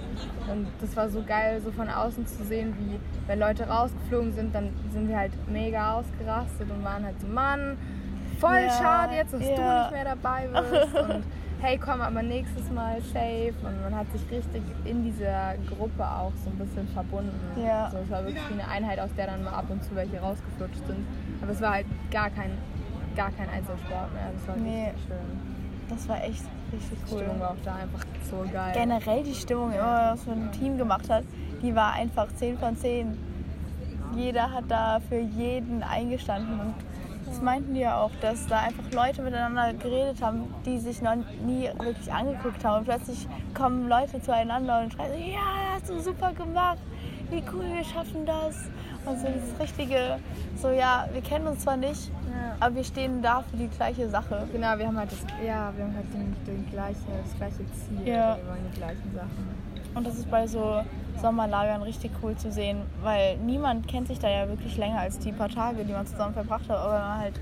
und 0.50 0.66
das 0.80 0.96
war 0.96 1.08
so 1.08 1.22
geil, 1.22 1.60
so 1.62 1.70
von 1.70 1.88
außen 1.88 2.26
zu 2.26 2.44
sehen, 2.44 2.74
wie 2.78 2.98
wenn 3.28 3.38
Leute 3.38 3.68
rausgeflogen 3.68 4.32
sind, 4.32 4.54
dann 4.54 4.70
sind 4.90 5.08
wir 5.08 5.18
halt 5.18 5.32
mega 5.48 5.94
ausgerastet 5.94 6.70
und 6.70 6.82
waren 6.84 7.04
halt 7.04 7.20
so, 7.20 7.26
Mann, 7.28 7.76
voll 8.40 8.62
Ja, 8.66 8.70
schade 8.72 9.14
jetzt, 9.14 9.32
dass 9.34 9.40
du 9.40 9.52
ja. 9.52 9.82
nicht 9.82 9.92
mehr 9.92 10.04
dabei 10.04 10.48
bist 10.70 10.94
und 10.94 11.24
hey, 11.60 11.76
komm 11.78 12.00
aber 12.00 12.22
nächstes 12.22 12.70
Mal 12.70 13.00
safe 13.02 13.52
und 13.62 13.82
man 13.82 13.94
hat 13.94 14.10
sich 14.12 14.22
richtig 14.30 14.62
in 14.86 15.04
dieser 15.04 15.54
Gruppe 15.68 16.04
auch 16.04 16.32
so 16.42 16.48
ein 16.50 16.56
bisschen 16.56 16.88
verbunden. 16.88 17.38
Ja. 17.62 17.84
Also 17.84 17.98
es 17.98 18.10
war 18.10 18.24
wirklich 18.24 18.42
eine 18.50 18.66
Einheit, 18.66 18.98
aus 18.98 19.10
der 19.16 19.26
dann 19.26 19.44
mal 19.44 19.52
ab 19.52 19.66
und 19.68 19.84
zu 19.84 19.94
welche 19.94 20.18
rausgeflutscht 20.20 20.86
sind. 20.86 21.06
Aber 21.42 21.52
es 21.52 21.60
war 21.60 21.72
halt 21.74 21.86
gar 22.10 22.30
kein, 22.30 22.52
gar 23.14 23.30
kein 23.32 23.48
Einzelsport 23.50 24.12
mehr. 24.14 24.30
Das 24.34 24.48
war 24.48 24.56
Nee. 24.56 24.84
richtig 24.86 25.02
schön. 25.06 25.50
Das 25.90 26.08
war 26.08 26.16
echt 26.24 26.44
richtig 26.72 26.98
Die 27.06 27.12
cool. 27.14 27.18
Stimmung 27.20 27.40
war 27.40 27.50
auch 27.50 27.56
da 27.64 27.74
einfach 27.74 28.04
so 28.30 28.44
geil. 28.50 28.72
Generell 28.74 29.22
die 29.24 29.34
Stimmung, 29.34 29.72
immer 29.72 30.12
was 30.12 30.24
man 30.26 30.42
im 30.42 30.52
Team 30.52 30.78
gemacht 30.78 31.10
hat, 31.10 31.24
die 31.62 31.74
war 31.74 31.92
einfach 31.94 32.28
10 32.36 32.56
von 32.58 32.76
10. 32.76 33.18
Jeder 34.16 34.50
hat 34.50 34.64
da 34.68 34.98
für 35.08 35.18
jeden 35.18 35.82
eingestanden. 35.82 36.58
Und 36.60 36.74
das 37.30 37.40
meinten 37.40 37.74
die 37.74 37.80
ja 37.80 37.96
auch, 37.98 38.10
dass 38.20 38.46
da 38.46 38.58
einfach 38.60 38.84
Leute 38.92 39.22
miteinander 39.22 39.72
geredet 39.74 40.20
haben, 40.22 40.52
die 40.66 40.78
sich 40.78 41.00
noch 41.00 41.14
nie 41.46 41.68
wirklich 41.78 42.12
angeguckt 42.12 42.62
haben. 42.64 42.78
Und 42.80 42.84
plötzlich 42.84 43.26
kommen 43.54 43.88
Leute 43.88 44.20
zueinander 44.20 44.80
und 44.82 44.92
schreien, 44.92 45.12
so, 45.12 45.30
ja, 45.30 45.38
hast 45.74 45.88
du 45.88 46.00
super 46.00 46.32
gemacht, 46.32 46.78
wie 47.30 47.42
cool, 47.52 47.64
wir 47.72 47.84
schaffen 47.84 48.26
das. 48.26 48.56
Und 49.06 49.18
so 49.18 49.28
dieses 49.28 49.58
richtige, 49.58 50.18
so 50.60 50.68
ja, 50.70 51.06
wir 51.12 51.22
kennen 51.22 51.46
uns 51.46 51.60
zwar 51.60 51.76
nicht, 51.78 52.08
Ja. 52.30 52.56
aber 52.60 52.74
wir 52.74 52.84
stehen 52.84 53.22
da 53.22 53.42
für 53.50 53.56
die 53.56 53.68
gleiche 53.68 54.08
Sache. 54.10 54.46
Genau, 54.52 54.76
wir 54.76 54.86
haben 54.88 54.98
halt 54.98 55.10
das, 55.10 55.20
ja, 55.42 55.72
wir 55.74 55.84
haben 55.84 55.94
halt 55.94 56.12
den, 56.12 56.36
den 56.46 56.70
gleiche, 56.70 56.98
das 57.24 57.34
gleiche 57.38 57.64
Ziel. 57.72 58.06
Ja. 58.06 58.36
Wir 58.36 58.46
wollen 58.46 58.70
die 58.70 58.76
gleichen 58.76 59.14
Sachen. 59.14 59.59
Und 59.94 60.06
das 60.06 60.16
ist 60.16 60.30
bei 60.30 60.46
so 60.46 60.82
Sommerlagern 61.20 61.82
richtig 61.82 62.12
cool 62.22 62.36
zu 62.36 62.50
sehen, 62.50 62.82
weil 63.02 63.36
niemand 63.38 63.88
kennt 63.88 64.08
sich 64.08 64.18
da 64.18 64.28
ja 64.28 64.48
wirklich 64.48 64.76
länger 64.76 65.00
als 65.00 65.18
die 65.18 65.32
paar 65.32 65.48
Tage, 65.48 65.84
die 65.84 65.92
man 65.92 66.06
zusammen 66.06 66.34
verbracht 66.34 66.68
hat. 66.68 66.78
Aber 66.78 66.94
wenn 66.94 67.00
man 67.00 67.18
halt 67.18 67.40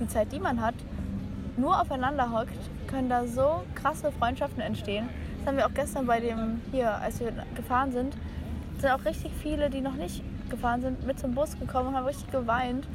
die 0.00 0.06
Zeit, 0.06 0.32
die 0.32 0.38
man 0.38 0.60
hat, 0.60 0.74
nur 1.56 1.80
aufeinander 1.80 2.30
hockt, 2.32 2.58
können 2.86 3.08
da 3.08 3.26
so 3.26 3.62
krasse 3.74 4.12
Freundschaften 4.12 4.60
entstehen. 4.60 5.08
Das 5.38 5.48
haben 5.48 5.56
wir 5.56 5.66
auch 5.66 5.74
gestern 5.74 6.06
bei 6.06 6.20
dem, 6.20 6.60
hier, 6.70 6.94
als 6.96 7.20
wir 7.20 7.32
gefahren 7.54 7.92
sind, 7.92 8.16
sind 8.78 8.90
auch 8.90 9.04
richtig 9.04 9.32
viele, 9.42 9.70
die 9.70 9.80
noch 9.80 9.94
nicht 9.94 10.22
gefahren 10.50 10.82
sind, 10.82 11.06
mit 11.06 11.18
zum 11.18 11.34
Bus 11.34 11.58
gekommen 11.58 11.88
und 11.88 11.96
haben 11.96 12.06
richtig 12.06 12.30
geweint, 12.30 12.86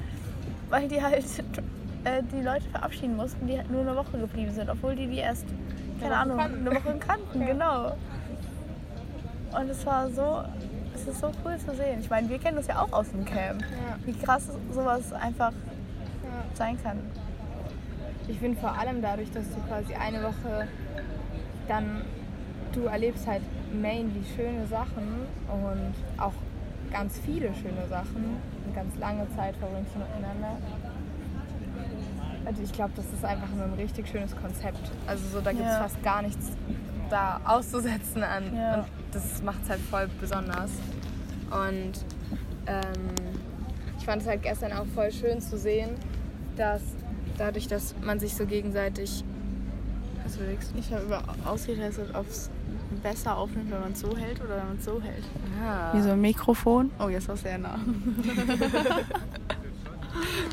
weil 0.69 0.87
die 0.87 1.01
halt 1.01 1.25
äh, 2.03 2.21
die 2.31 2.41
Leute 2.41 2.69
verabschieden 2.69 3.15
mussten, 3.15 3.47
die 3.47 3.57
halt 3.57 3.69
nur 3.71 3.81
eine 3.81 3.95
Woche 3.95 4.17
geblieben 4.17 4.51
sind, 4.51 4.69
obwohl 4.69 4.95
die 4.95 5.07
die 5.07 5.17
erst, 5.17 5.45
keine 5.99 6.17
Ahnung, 6.17 6.39
eine 6.39 6.71
Woche 6.71 6.95
kannten, 6.99 7.45
genau. 7.45 7.93
Und 9.59 9.69
es 9.69 9.85
war 9.85 10.09
so, 10.09 10.43
es 10.95 11.07
ist 11.07 11.19
so 11.19 11.31
cool 11.43 11.57
zu 11.57 11.75
sehen. 11.75 11.99
Ich 11.99 12.09
meine, 12.09 12.29
wir 12.29 12.39
kennen 12.39 12.57
das 12.57 12.67
ja 12.67 12.81
auch 12.81 12.91
aus 12.93 13.09
dem 13.11 13.25
Camp. 13.25 13.61
Ja. 13.61 13.97
Wie 14.05 14.13
krass 14.13 14.49
sowas 14.71 15.11
einfach 15.13 15.51
sein 16.53 16.81
kann. 16.81 16.97
Ich 18.27 18.39
finde 18.39 18.59
vor 18.59 18.77
allem 18.77 19.01
dadurch, 19.01 19.31
dass 19.31 19.43
du 19.49 19.59
quasi 19.67 19.93
eine 19.93 20.23
Woche 20.23 20.67
dann, 21.67 22.01
du 22.73 22.85
erlebst 22.85 23.27
halt 23.27 23.41
mainly 23.73 24.23
schöne 24.35 24.65
Sachen 24.67 25.25
und 25.49 25.93
auch 26.21 26.33
ganz 26.91 27.17
viele 27.19 27.53
schöne 27.55 27.87
Sachen. 27.89 28.37
Eine 28.65 28.73
ganz 28.75 28.95
lange 28.99 29.27
Zeit 29.35 29.55
verbringst 29.57 29.93
du 29.95 29.99
miteinander. 29.99 30.57
Also 32.45 32.63
ich 32.63 32.71
glaube, 32.73 32.91
das 32.95 33.05
ist 33.05 33.23
einfach 33.23 33.49
nur 33.55 33.65
ein 33.65 33.73
richtig 33.73 34.07
schönes 34.07 34.35
Konzept. 34.35 34.79
Also 35.07 35.27
so, 35.27 35.41
da 35.41 35.51
gibt 35.51 35.63
es 35.65 35.73
Ja. 35.73 35.81
fast 35.83 36.01
gar 36.03 36.21
nichts 36.21 36.51
da 37.11 37.41
auszusetzen 37.45 38.23
an. 38.23 38.55
Ja. 38.55 38.75
Und 38.79 38.85
das 39.11 39.41
macht 39.43 39.61
es 39.63 39.69
halt 39.69 39.81
voll 39.81 40.09
besonders. 40.19 40.71
Und 41.51 41.93
ähm, 42.67 42.83
ich 43.99 44.05
fand 44.05 44.21
es 44.21 44.27
halt 44.27 44.41
gestern 44.41 44.71
auch 44.73 44.85
voll 44.95 45.11
schön 45.11 45.41
zu 45.41 45.57
sehen, 45.57 45.91
dass 46.55 46.81
dadurch, 47.37 47.67
dass 47.67 47.93
man 48.01 48.19
sich 48.19 48.33
so 48.35 48.45
gegenseitig. 48.45 49.23
Was 50.23 50.35
überlegst 50.37 50.71
du? 50.73 50.79
Ich 50.79 50.91
habe 50.93 51.03
über 51.03 51.23
ausgetestet, 51.45 52.13
ob 52.15 52.27
es 52.29 52.49
besser 53.03 53.35
aufnimmt, 53.37 53.71
wenn 53.71 53.79
man 53.81 53.91
es 53.93 53.99
so 54.01 54.15
hält 54.15 54.39
oder 54.41 54.57
wenn 54.57 54.67
man 54.67 54.77
es 54.77 54.85
so 54.85 55.01
hält. 55.01 55.23
Ja. 55.61 55.91
Wie 55.93 56.01
so 56.01 56.09
ein 56.11 56.21
Mikrofon. 56.21 56.91
Oh, 56.99 57.09
jetzt 57.09 57.27
war 57.27 57.35
es 57.35 57.41
sehr 57.41 57.57
nah. 57.57 57.79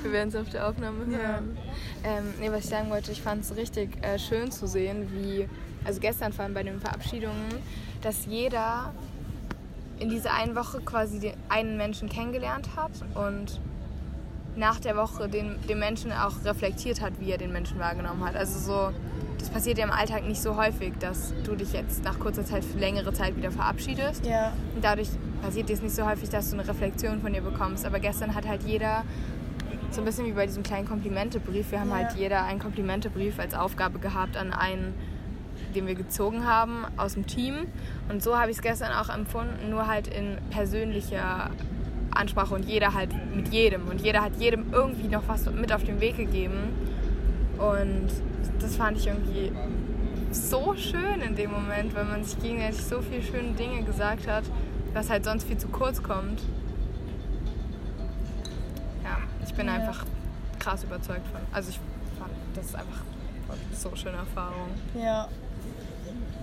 Wir 0.02 0.12
werden 0.12 0.28
es 0.28 0.36
auf 0.36 0.48
der 0.50 0.68
Aufnahme 0.68 0.98
Ja. 1.12 1.18
hören. 1.18 1.58
Ähm, 2.04 2.24
nee, 2.40 2.50
was 2.50 2.60
ich 2.64 2.70
sagen 2.70 2.90
wollte, 2.90 3.10
ich 3.12 3.20
fand 3.22 3.42
es 3.42 3.56
richtig 3.56 3.90
äh, 4.04 4.18
schön 4.18 4.50
zu 4.52 4.66
sehen, 4.66 5.08
wie, 5.12 5.48
also 5.88 6.00
gestern 6.00 6.34
vor 6.34 6.44
allem 6.44 6.52
bei 6.52 6.62
den 6.62 6.80
Verabschiedungen, 6.80 7.48
dass 8.02 8.26
jeder 8.26 8.92
in 9.98 10.10
dieser 10.10 10.34
einen 10.34 10.54
Woche 10.54 10.80
quasi 10.80 11.18
den 11.18 11.32
einen 11.48 11.78
Menschen 11.78 12.10
kennengelernt 12.10 12.68
hat 12.76 12.90
und 13.14 13.58
nach 14.54 14.78
der 14.80 14.96
Woche 14.96 15.28
den, 15.28 15.56
den 15.66 15.78
Menschen 15.78 16.12
auch 16.12 16.44
reflektiert 16.44 17.00
hat, 17.00 17.14
wie 17.20 17.30
er 17.30 17.38
den 17.38 17.52
Menschen 17.52 17.78
wahrgenommen 17.78 18.22
hat. 18.22 18.36
Also 18.36 18.58
so, 18.58 18.92
das 19.38 19.48
passiert 19.48 19.78
ja 19.78 19.84
im 19.84 19.90
Alltag 19.90 20.26
nicht 20.26 20.42
so 20.42 20.56
häufig, 20.56 20.92
dass 21.00 21.32
du 21.44 21.54
dich 21.56 21.72
jetzt 21.72 22.04
nach 22.04 22.18
kurzer 22.18 22.44
Zeit 22.44 22.64
für 22.64 22.76
längere 22.78 23.12
Zeit 23.14 23.34
wieder 23.36 23.50
verabschiedest. 23.50 24.26
Ja. 24.26 24.52
Und 24.74 24.84
dadurch 24.84 25.08
passiert 25.42 25.70
es 25.70 25.80
nicht 25.80 25.94
so 25.94 26.04
häufig, 26.04 26.28
dass 26.28 26.50
du 26.50 26.58
eine 26.58 26.68
Reflexion 26.68 27.22
von 27.22 27.32
dir 27.32 27.40
bekommst. 27.40 27.86
Aber 27.86 27.98
gestern 27.98 28.34
hat 28.34 28.46
halt 28.46 28.62
jeder, 28.64 29.04
so 29.90 30.02
ein 30.02 30.04
bisschen 30.04 30.26
wie 30.26 30.32
bei 30.32 30.44
diesem 30.46 30.62
kleinen 30.64 30.86
Komplimentebrief, 30.86 31.70
wir 31.70 31.80
haben 31.80 31.90
Ja. 31.90 31.96
halt 31.96 32.12
jeder 32.16 32.44
einen 32.44 32.58
Komplimentebrief 32.58 33.38
als 33.38 33.54
Aufgabe 33.54 33.98
gehabt 34.00 34.36
an 34.36 34.52
einen, 34.52 34.92
den 35.74 35.86
wir 35.86 35.94
gezogen 35.94 36.46
haben 36.46 36.84
aus 36.96 37.14
dem 37.14 37.26
Team. 37.26 37.66
Und 38.08 38.22
so 38.22 38.38
habe 38.38 38.50
ich 38.50 38.56
es 38.58 38.62
gestern 38.62 38.92
auch 38.92 39.08
empfunden, 39.14 39.70
nur 39.70 39.86
halt 39.86 40.08
in 40.08 40.38
persönlicher 40.50 41.50
Ansprache 42.10 42.54
und 42.54 42.64
jeder 42.64 42.94
halt 42.94 43.10
mit 43.34 43.48
jedem. 43.52 43.86
Und 43.88 44.00
jeder 44.00 44.22
hat 44.22 44.36
jedem 44.38 44.72
irgendwie 44.72 45.08
noch 45.08 45.22
was 45.28 45.50
mit 45.50 45.72
auf 45.72 45.84
den 45.84 46.00
Weg 46.00 46.16
gegeben. 46.16 46.70
Und 47.58 48.08
das 48.60 48.76
fand 48.76 48.96
ich 48.98 49.06
irgendwie 49.06 49.52
so 50.30 50.74
schön 50.76 51.20
in 51.26 51.36
dem 51.36 51.50
Moment, 51.50 51.94
weil 51.94 52.04
man 52.04 52.24
sich 52.24 52.38
gegenseitig 52.40 52.84
so 52.84 53.00
viele 53.00 53.22
schöne 53.22 53.52
Dinge 53.52 53.82
gesagt 53.82 54.26
hat, 54.28 54.44
was 54.94 55.10
halt 55.10 55.24
sonst 55.24 55.44
viel 55.46 55.58
zu 55.58 55.68
kurz 55.68 56.02
kommt. 56.02 56.40
Ja, 59.04 59.18
ich 59.46 59.54
bin 59.54 59.66
Ja. 59.66 59.74
einfach 59.74 60.04
krass 60.58 60.84
überzeugt 60.84 61.26
von. 61.28 61.40
Also 61.52 61.70
ich 61.70 61.78
fand, 62.18 62.32
das 62.54 62.66
ist 62.66 62.74
einfach 62.74 63.00
so 63.72 63.88
eine 63.88 63.96
schöne 63.96 64.16
Erfahrung. 64.18 64.68
Ja. 64.94 65.28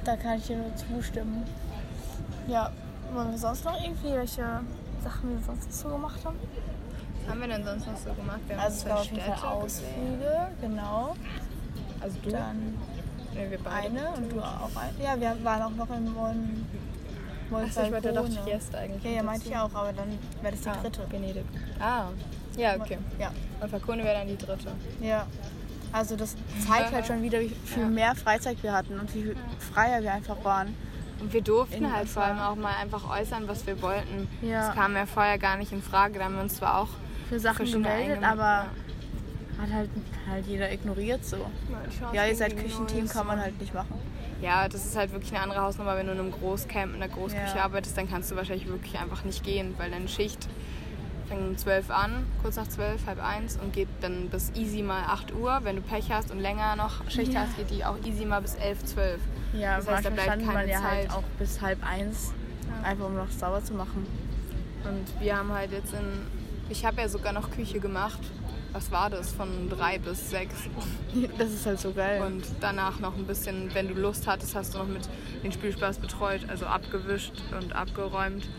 Da 0.06 0.16
kann 0.16 0.38
ich 0.38 0.48
dir 0.48 0.58
nur 0.58 0.76
zustimmen. 0.76 1.44
Ja. 2.48 2.72
Wollen 3.14 3.32
wir 3.32 3.38
sonst 3.38 3.64
noch 3.66 3.80
irgendwie 3.82 4.12
welche 4.14 4.42
Sachen, 5.04 5.30
die 5.30 5.36
wir 5.38 5.44
sonst 5.46 5.68
noch 5.68 5.74
so 5.76 5.90
gemacht 5.90 6.20
haben? 6.26 6.38
Was 7.24 7.32
haben 7.32 7.42
wir 7.42 7.48
denn 7.48 7.64
sonst 7.64 7.88
noch 7.88 7.98
so 7.98 8.14
gemacht? 8.14 8.40
Wir 8.48 8.56
haben 8.58 8.64
Also 8.64 8.78
es 8.78 8.84
zwei 8.84 8.92
auf 8.94 9.04
jeden 9.12 9.22
Fall. 9.22 9.50
Ausflüge, 9.50 10.48
genau. 10.62 11.16
Also 12.02 12.18
du? 12.24 12.30
Dann 12.30 12.78
Nee, 13.34 13.50
wir 13.50 13.58
beide. 13.60 13.88
eine 13.88 14.10
und 14.12 14.32
du 14.32 14.40
auch 14.42 14.70
eine. 14.76 15.04
Ja, 15.04 15.20
wir 15.20 15.44
waren 15.44 15.62
auch 15.64 15.72
noch 15.72 15.90
in 15.96 16.14
Mon 16.14 16.66
Achso, 17.52 17.84
ich 17.84 17.92
wollte 17.92 18.12
doch 18.14 18.28
Trieste 18.28 18.78
eigentlich. 18.78 19.04
Ja, 19.04 19.12
ja, 19.12 19.24
meinte 19.24 19.48
ich 19.50 19.56
auch, 19.56 19.74
aber 19.74 19.94
dann 19.94 20.18
wäre 20.42 20.54
das 20.54 20.62
die 20.62 20.70
Ah, 20.70 20.76
dritte. 20.82 21.02
Venedig. 21.12 21.46
Ah, 21.80 22.06
ja, 22.58 22.76
okay. 22.76 22.98
Ja, 23.20 23.32
Und 23.62 23.70
Falcone 23.70 24.04
wäre 24.04 24.18
dann 24.20 24.28
die 24.28 24.38
dritte. 24.38 24.72
ja. 25.02 25.26
Also 25.96 26.18
das 26.18 26.36
zeigt 26.68 26.92
halt 26.92 27.08
schon 27.08 27.24
wieder, 27.24 27.40
wie 27.40 27.56
viel 27.64 27.84
Ja. 27.84 27.88
mehr 27.90 28.16
Freizeit 28.16 28.62
wir 28.64 28.74
hatten 28.74 29.00
und 29.00 29.14
wie 29.16 29.24
viel 29.24 29.36
freier 29.74 30.02
wir 30.04 30.12
einfach 30.14 30.44
waren. 30.44 30.76
Und 31.22 31.32
wir 31.32 31.42
durften 31.42 31.92
halt 31.94 32.10
vor 32.10 32.24
allem 32.24 32.40
auch 32.40 32.56
mal 32.56 32.74
einfach 32.82 33.10
äußern, 33.10 33.48
was 33.48 33.66
wir 33.66 33.82
wollten. 33.82 34.28
Ja. 34.42 34.68
Das 34.68 34.76
kam 34.76 34.94
ja 34.96 35.06
vorher 35.06 35.38
gar 35.38 35.56
nicht 35.56 35.72
in 35.72 35.82
Frage. 35.82 36.20
Da 36.20 36.26
haben 36.26 36.36
wir 36.36 36.42
uns 36.42 36.56
zwar 36.58 36.82
auch 36.82 36.90
Für 37.30 37.40
Sachen 37.40 37.72
gemeldet, 37.72 38.22
aber 38.24 38.66
hat 39.58 39.72
halt, 39.74 39.90
halt 40.30 40.46
jeder 40.48 40.70
ignoriert 40.70 41.24
so. 41.26 41.38
Ja, 41.38 42.24
Ja, 42.24 42.26
ihr 42.28 42.36
seid 42.36 42.58
Küchenteam, 42.58 43.08
kann 43.08 43.26
man 43.26 43.40
halt 43.40 43.58
nicht 43.62 43.74
machen. 43.74 43.98
Ja, 44.42 44.68
das 44.68 44.86
ist 44.86 44.98
halt 44.98 45.14
wirklich 45.14 45.32
eine 45.32 45.44
andere 45.44 45.62
Hausnummer. 45.62 45.96
Wenn 45.96 46.08
du 46.08 46.12
in 46.12 46.20
einem 46.20 46.32
Großcamp 46.32 46.94
in 46.94 47.00
der 47.00 47.08
Großküche 47.08 47.56
Ja. 47.56 47.64
arbeitest, 47.64 47.98
dann 47.98 48.10
kannst 48.10 48.30
du 48.32 48.36
wahrscheinlich 48.36 48.68
wirklich 48.68 49.00
einfach 49.00 49.24
nicht 49.24 49.46
gehen, 49.46 49.74
weil 49.78 49.90
deine 49.90 50.10
Schicht 50.10 50.50
fängt 51.28 51.42
um 51.42 51.58
12 51.58 51.90
an, 51.90 52.26
kurz 52.42 52.56
nach 52.56 52.68
12, 52.68 53.06
halb 53.08 53.24
eins 53.24 53.58
und 53.62 53.74
geht 53.74 53.88
dann 54.02 54.30
bis 54.30 54.52
easy 54.56 54.82
mal 54.82 55.04
8 55.08 55.34
Uhr. 55.34 55.60
Wenn 55.64 55.76
du 55.78 55.82
Pech 55.82 56.12
hast 56.12 56.32
und 56.32 56.40
länger 56.40 56.76
noch 56.76 57.10
Schicht 57.10 57.34
Ja. 57.34 57.42
hast, 57.42 57.58
geht 57.58 57.70
die 57.72 57.84
auch 57.86 57.98
easy 58.06 58.26
mal 58.26 58.42
bis 58.42 58.56
11, 58.56 58.84
12. 58.86 59.20
Ja, 59.54 59.78
Das 59.78 59.88
heißt, 59.88 60.06
da 60.06 60.10
bleibt 60.10 60.28
stand 60.28 60.46
man 60.46 60.56
keine 60.56 60.72
ja 60.72 60.82
halt 60.82 61.10
Zeit. 61.10 61.18
auch 61.18 61.24
bis 61.40 61.62
halb 61.62 61.80
eins, 61.86 62.34
Ja. 62.68 62.88
einfach 62.90 63.06
um 63.06 63.16
noch 63.16 63.30
sauber 63.32 63.64
zu 63.64 63.74
machen. 63.74 64.06
Und 64.84 65.22
wir 65.22 65.38
haben 65.38 65.52
halt 65.52 65.72
jetzt 65.72 65.94
in. 65.94 66.06
Ich 66.70 66.86
habe 66.86 67.02
ja 67.02 67.10
sogar 67.10 67.34
noch 67.34 67.50
Küche 67.52 67.80
gemacht. 67.80 68.20
Was 68.74 68.92
war 68.92 69.10
das? 69.10 69.32
Von 69.32 69.70
drei 69.70 69.98
bis 70.00 70.30
sechs. 70.30 70.56
Das 71.38 71.50
ist 71.50 71.66
halt 71.66 71.80
so 71.80 71.92
geil. 71.94 72.22
Und 72.22 72.44
danach 72.60 73.00
noch 73.00 73.16
ein 73.16 73.26
bisschen, 73.26 73.74
wenn 73.74 73.88
du 73.88 73.94
Lust 73.94 74.28
hattest, 74.28 74.54
hast 74.54 74.74
du 74.74 74.80
noch 74.80 74.88
mit 74.88 75.08
den 75.44 75.52
Spielspaß 75.54 76.00
betreut, 76.00 76.42
also 76.50 76.66
abgewischt 76.66 77.34
und 77.60 77.74
abgeräumt. 77.74 78.50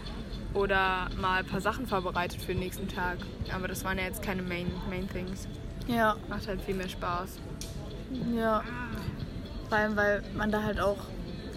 Oder 0.56 1.08
mal 1.20 1.40
ein 1.40 1.46
paar 1.46 1.60
Sachen 1.60 1.86
vorbereitet 1.86 2.40
für 2.40 2.52
den 2.52 2.60
nächsten 2.60 2.88
Tag. 2.88 3.18
Aber 3.54 3.68
das 3.68 3.84
waren 3.84 3.98
ja 3.98 4.04
jetzt 4.04 4.22
keine 4.22 4.42
Main, 4.42 4.70
Main 4.88 5.08
Things. 5.08 5.46
ja, 5.86 6.16
Macht 6.28 6.48
halt 6.48 6.60
viel 6.62 6.74
mehr 6.74 6.88
Spaß. 6.88 7.38
ja. 8.34 8.62
Vor 9.68 9.78
allem, 9.78 9.96
weil 9.96 10.22
man 10.36 10.50
da 10.50 10.62
halt 10.62 10.80
auch 10.80 10.98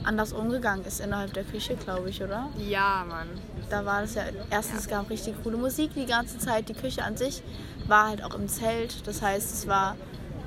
anders 0.04 0.34
umgegangen 0.34 0.84
ist 0.86 1.00
innerhalb 1.00 1.34
der 1.34 1.44
Küche, 1.44 1.76
glaube 1.76 2.10
ich, 2.10 2.24
oder? 2.24 2.50
Ja, 2.58 3.06
Mann. 3.08 3.28
Da 3.70 3.86
war 3.86 4.02
das 4.02 4.16
ja, 4.16 4.24
erstens 4.50 4.82
es 4.82 4.88
gab 4.88 5.10
richtig 5.10 5.36
coole 5.44 5.58
Musik 5.58 5.92
die 5.94 6.08
ganze 6.08 6.40
Zeit. 6.40 6.68
Die 6.70 6.74
Küche 6.74 7.04
an 7.04 7.16
sich 7.18 7.44
war 7.88 8.10
halt 8.10 8.24
auch 8.24 8.34
im 8.34 8.48
Zelt. 8.48 9.06
Das 9.08 9.22
heißt, 9.22 9.54
es 9.54 9.68
war 9.68 9.96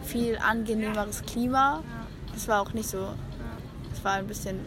viel 0.02 0.36
angenehmeres 0.38 1.22
Klima. 1.22 1.82
Es 2.34 2.48
war 2.48 2.60
auch 2.60 2.72
nicht 2.72 2.88
so, 2.88 3.08
es 3.92 4.02
war 4.04 4.14
ein 4.14 4.26
bisschen 4.26 4.58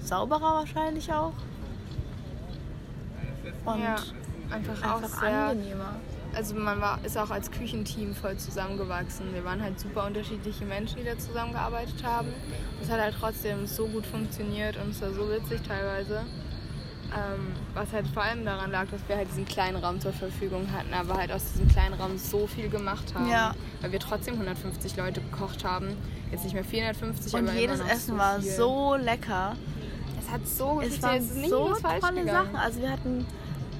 sauberer 0.00 0.54
wahrscheinlich 0.54 1.12
auch. 1.12 1.32
Und 3.64 3.80
ja, 3.80 3.96
einfach, 4.50 4.90
auch 4.90 5.02
einfach 5.02 5.20
sehr. 5.20 5.46
angenehmer. 5.46 5.96
Also 6.34 6.54
man 6.56 6.80
war, 6.80 6.98
ist 7.04 7.16
auch 7.16 7.30
als 7.30 7.50
Küchenteam 7.50 8.14
voll 8.14 8.36
zusammengewachsen. 8.36 9.32
Wir 9.32 9.44
waren 9.44 9.62
halt 9.62 9.78
super 9.78 10.04
unterschiedliche 10.06 10.64
Menschen, 10.64 10.96
die 10.98 11.04
da 11.04 11.16
zusammengearbeitet 11.16 12.02
haben. 12.02 12.28
Das 12.80 12.90
hat 12.90 13.00
halt 13.00 13.14
trotzdem 13.18 13.66
so 13.66 13.86
gut 13.86 14.04
funktioniert 14.04 14.76
und 14.76 14.90
es 14.90 15.00
war 15.00 15.12
so 15.12 15.28
witzig 15.30 15.60
teilweise. 15.66 16.22
Ähm, 17.14 17.52
was 17.74 17.92
halt 17.92 18.08
vor 18.08 18.24
allem 18.24 18.44
daran 18.44 18.72
lag, 18.72 18.86
dass 18.90 19.00
wir 19.06 19.16
halt 19.16 19.28
diesen 19.28 19.44
kleinen 19.44 19.76
Raum 19.76 20.00
zur 20.00 20.12
Verfügung 20.12 20.66
hatten, 20.72 20.92
aber 20.92 21.14
halt 21.14 21.30
aus 21.30 21.52
diesem 21.52 21.68
kleinen 21.68 21.94
Raum 21.94 22.18
so 22.18 22.48
viel 22.48 22.68
gemacht 22.68 23.14
haben. 23.14 23.30
Ja. 23.30 23.54
Weil 23.80 23.92
wir 23.92 24.00
trotzdem 24.00 24.34
150 24.34 24.96
Leute 24.96 25.20
gekocht 25.20 25.64
haben. 25.64 25.96
Jetzt 26.32 26.42
nicht 26.42 26.54
mehr 26.54 26.64
450, 26.64 27.34
Und 27.34 27.48
aber 27.48 27.56
jedes 27.56 27.78
Essen 27.80 28.14
so 28.14 28.18
war 28.18 28.40
so 28.40 28.96
lecker. 28.96 29.54
Es 30.20 30.32
hat 30.32 30.48
so 30.48 30.68
gut 30.70 30.84
Es 30.84 31.00
waren 31.02 31.18
Es 31.18 31.48
so 31.48 31.74
tolle. 31.74 32.24
Sachen. 32.24 32.56
Also 32.56 32.80
wir 32.80 32.90
hatten 32.90 33.24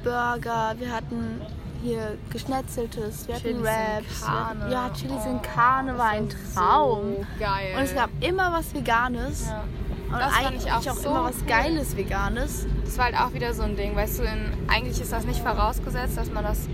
Burger, 0.04 0.74
wir 0.78 0.92
hatten 0.92 1.40
hier 1.82 2.16
geschnetzeltes, 2.30 3.26
wir 3.26 3.34
hatten 3.34 3.44
Chilis 3.44 3.58
in 3.58 3.64
Wraps. 3.64 4.22
wir 4.22 4.48
hatten-. 4.48 4.70
Ja, 4.72 4.90
Chilis 4.94 5.26
in 5.26 5.36
Oh, 5.36 5.40
Karne 5.54 5.90
das 5.92 5.98
war 5.98 6.08
ein 6.10 6.30
so 6.30 6.36
Traum. 6.60 7.02
geil. 7.38 7.74
Und 7.76 7.82
es 7.82 7.94
gab 7.94 8.10
immer 8.20 8.52
was 8.52 8.72
Veganes. 8.74 9.46
Ja. 9.48 9.64
Und 10.06 10.20
Das 10.20 10.32
fand 10.32 10.46
eigentlich 10.46 10.64
ich 10.66 10.72
auch 10.72 10.76
auch, 10.76 10.82
so 10.94 11.08
immer 11.10 11.24
was 11.24 11.36
cool. 11.40 11.46
Geiles 11.48 11.96
Veganes. 11.96 12.66
Das 12.84 12.98
war 12.98 13.06
halt 13.06 13.18
auch 13.18 13.32
wieder 13.32 13.52
so 13.52 13.62
ein 13.62 13.76
Ding, 13.76 13.96
weißt 13.96 14.20
du, 14.20 14.22
in, 14.22 14.52
eigentlich 14.68 15.00
ist 15.00 15.12
das 15.12 15.24
nicht 15.24 15.40
vorausgesetzt, 15.40 16.16
dass 16.16 16.30
man 16.30 16.44
das, 16.44 16.66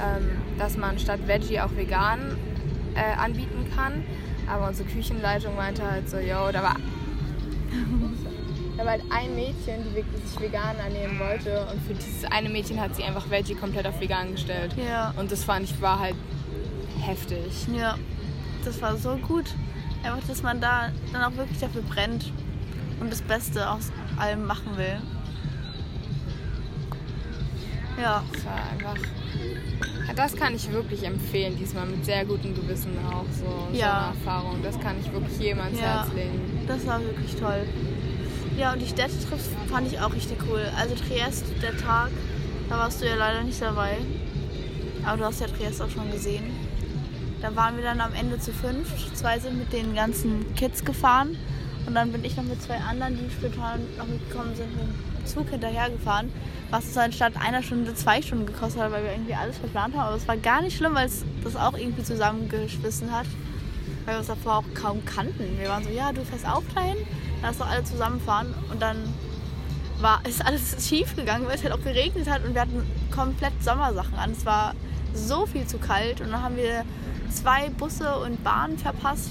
ähm, 0.00 0.30
dass 0.58 0.76
man 0.78 0.98
statt 0.98 1.20
Veggie 1.26 1.60
auch 1.60 1.74
vegan 1.76 2.38
äh, 2.94 3.16
anbieten 3.20 3.70
kann. 3.76 4.02
Aber 4.50 4.68
unsere 4.68 4.88
Küchenleitung 4.88 5.54
meinte 5.56 5.82
halt 5.88 6.08
so, 6.08 6.16
yo, 6.18 6.50
da 6.52 6.62
war, 6.62 6.76
da 8.76 8.84
war 8.84 8.92
halt 8.92 9.02
ein 9.10 9.34
Mädchen, 9.34 9.84
die 9.88 9.94
wirklich 9.94 10.22
sich 10.24 10.40
vegan 10.40 10.76
ernähren 10.76 11.18
wollte 11.18 11.66
und 11.72 11.80
für 11.86 11.94
dieses 11.94 12.24
eine 12.30 12.48
Mädchen 12.48 12.80
hat 12.80 12.94
sie 12.94 13.04
einfach 13.04 13.30
Veggie 13.30 13.54
komplett 13.54 13.86
auf 13.86 13.98
vegan 14.00 14.32
gestellt. 14.32 14.74
Ja. 14.76 15.14
Und 15.16 15.32
das 15.32 15.44
fand 15.44 15.64
ich 15.64 15.80
war 15.80 15.98
halt 15.98 16.14
heftig. 17.00 17.66
Ja, 17.74 17.96
das 18.64 18.80
war 18.82 18.96
so 18.96 19.16
gut. 19.16 19.46
Einfach, 20.02 20.26
dass 20.28 20.42
man 20.42 20.60
da 20.60 20.90
dann 21.12 21.22
auch 21.24 21.36
wirklich 21.36 21.58
dafür 21.58 21.82
brennt 21.82 22.32
und 23.00 23.10
das 23.10 23.22
Beste 23.22 23.68
aus 23.68 23.90
allem 24.18 24.46
machen 24.46 24.76
will. 24.76 24.98
Ja, 28.00 28.22
Das 28.32 28.44
war 28.44 28.54
einfach. 28.72 28.96
Das 30.14 30.34
kann 30.36 30.54
ich 30.54 30.70
wirklich 30.70 31.02
empfehlen, 31.04 31.56
diesmal 31.58 31.86
mit 31.86 32.04
sehr 32.04 32.24
gutem 32.24 32.54
Gewissen 32.54 32.92
auch 33.10 33.24
so, 33.32 33.66
so 33.72 33.78
Ja. 33.78 33.98
eine 34.08 34.16
Erfahrung. 34.18 34.62
Das 34.62 34.78
kann 34.80 34.96
ich 35.00 35.12
wirklich 35.12 35.38
jedem 35.38 35.60
ans 35.60 35.78
Ja. 35.80 36.04
Herz 36.04 36.14
legen. 36.14 36.40
das 36.66 36.86
war 36.86 37.00
wirklich 37.00 37.34
toll. 37.36 37.66
Ja, 38.56 38.72
und 38.72 38.80
die 38.80 38.86
Städtetrips 38.86 39.50
fand 39.68 39.92
ich 39.92 40.00
auch 40.00 40.14
richtig 40.14 40.38
cool. 40.48 40.62
Also 40.78 40.94
Triest, 40.94 41.44
der 41.62 41.76
Tag, 41.76 42.10
da 42.70 42.78
warst 42.78 43.02
du 43.02 43.06
ja 43.06 43.14
leider 43.14 43.42
nicht 43.42 43.60
dabei. 43.60 43.98
Aber 45.04 45.18
du 45.18 45.24
hast 45.24 45.42
ja 45.42 45.46
Triest 45.46 45.82
auch 45.82 45.90
schon 45.90 46.10
gesehen. 46.10 46.44
Da 47.42 47.54
waren 47.54 47.76
wir 47.76 47.84
dann 47.84 48.00
am 48.00 48.14
Ende 48.14 48.38
zu 48.38 48.52
fünf. 48.52 49.12
Zwei 49.12 49.38
sind 49.38 49.58
mit 49.58 49.74
den 49.74 49.94
ganzen 49.94 50.54
Kids 50.54 50.84
gefahren. 50.86 51.36
Und 51.86 51.94
dann 51.94 52.10
bin 52.12 52.24
ich 52.24 52.34
noch 52.36 52.44
mit 52.44 52.62
zwei 52.62 52.78
anderen, 52.78 53.18
die 53.18 53.30
spontan 53.30 53.80
noch 53.98 54.06
mitgekommen 54.06 54.56
sind, 54.56 54.74
mit 54.74 54.84
dem 54.84 55.26
Zug 55.26 55.50
hinterhergefahren. 55.50 56.32
Was 56.70 56.86
uns 56.86 56.96
anstatt 56.96 57.34
einer 57.36 57.62
Stunde 57.62 57.94
zwei 57.94 58.22
Stunden 58.22 58.46
gekostet 58.46 58.80
hat, 58.80 58.90
weil 58.90 59.04
wir 59.04 59.12
irgendwie 59.12 59.34
alles 59.34 59.58
verplant 59.58 59.94
haben. 59.94 60.08
Aber 60.08 60.16
es 60.16 60.26
war 60.26 60.38
gar 60.38 60.62
nicht 60.62 60.78
schlimm, 60.78 60.94
weil 60.94 61.06
es 61.06 61.24
das 61.44 61.56
auch 61.56 61.76
irgendwie 61.76 62.02
zusammengeschmissen 62.02 63.12
hat. 63.12 63.26
Weil 64.06 64.14
wir 64.14 64.18
uns 64.20 64.28
davor 64.28 64.56
auch 64.56 64.64
kaum 64.74 65.04
kannten. 65.04 65.58
Wir 65.58 65.68
waren 65.68 65.84
so, 65.84 65.90
ja, 65.90 66.10
du 66.10 66.24
fährst 66.24 66.48
auch 66.48 66.62
dahin, 66.74 66.96
lass 67.42 67.58
doch 67.58 67.68
alle 67.68 67.84
zusammenfahren. 67.84 68.54
Und 68.70 68.80
dann 68.80 68.96
war, 70.00 70.20
ist 70.26 70.44
alles 70.44 70.76
schief 70.88 71.16
gegangen, 71.16 71.46
weil 71.46 71.56
es 71.56 71.62
halt 71.62 71.72
auch 71.72 71.82
geregnet 71.82 72.28
hat 72.28 72.44
und 72.44 72.54
wir 72.54 72.62
hatten 72.62 72.82
komplett 73.10 73.52
Sommersachen 73.62 74.14
an. 74.14 74.32
Es 74.32 74.44
war 74.44 74.74
so 75.14 75.46
viel 75.46 75.66
zu 75.66 75.78
kalt 75.78 76.20
und 76.20 76.30
dann 76.30 76.42
haben 76.42 76.56
wir 76.56 76.84
zwei 77.30 77.70
Busse 77.70 78.18
und 78.18 78.42
Bahnen 78.44 78.78
verpasst. 78.78 79.30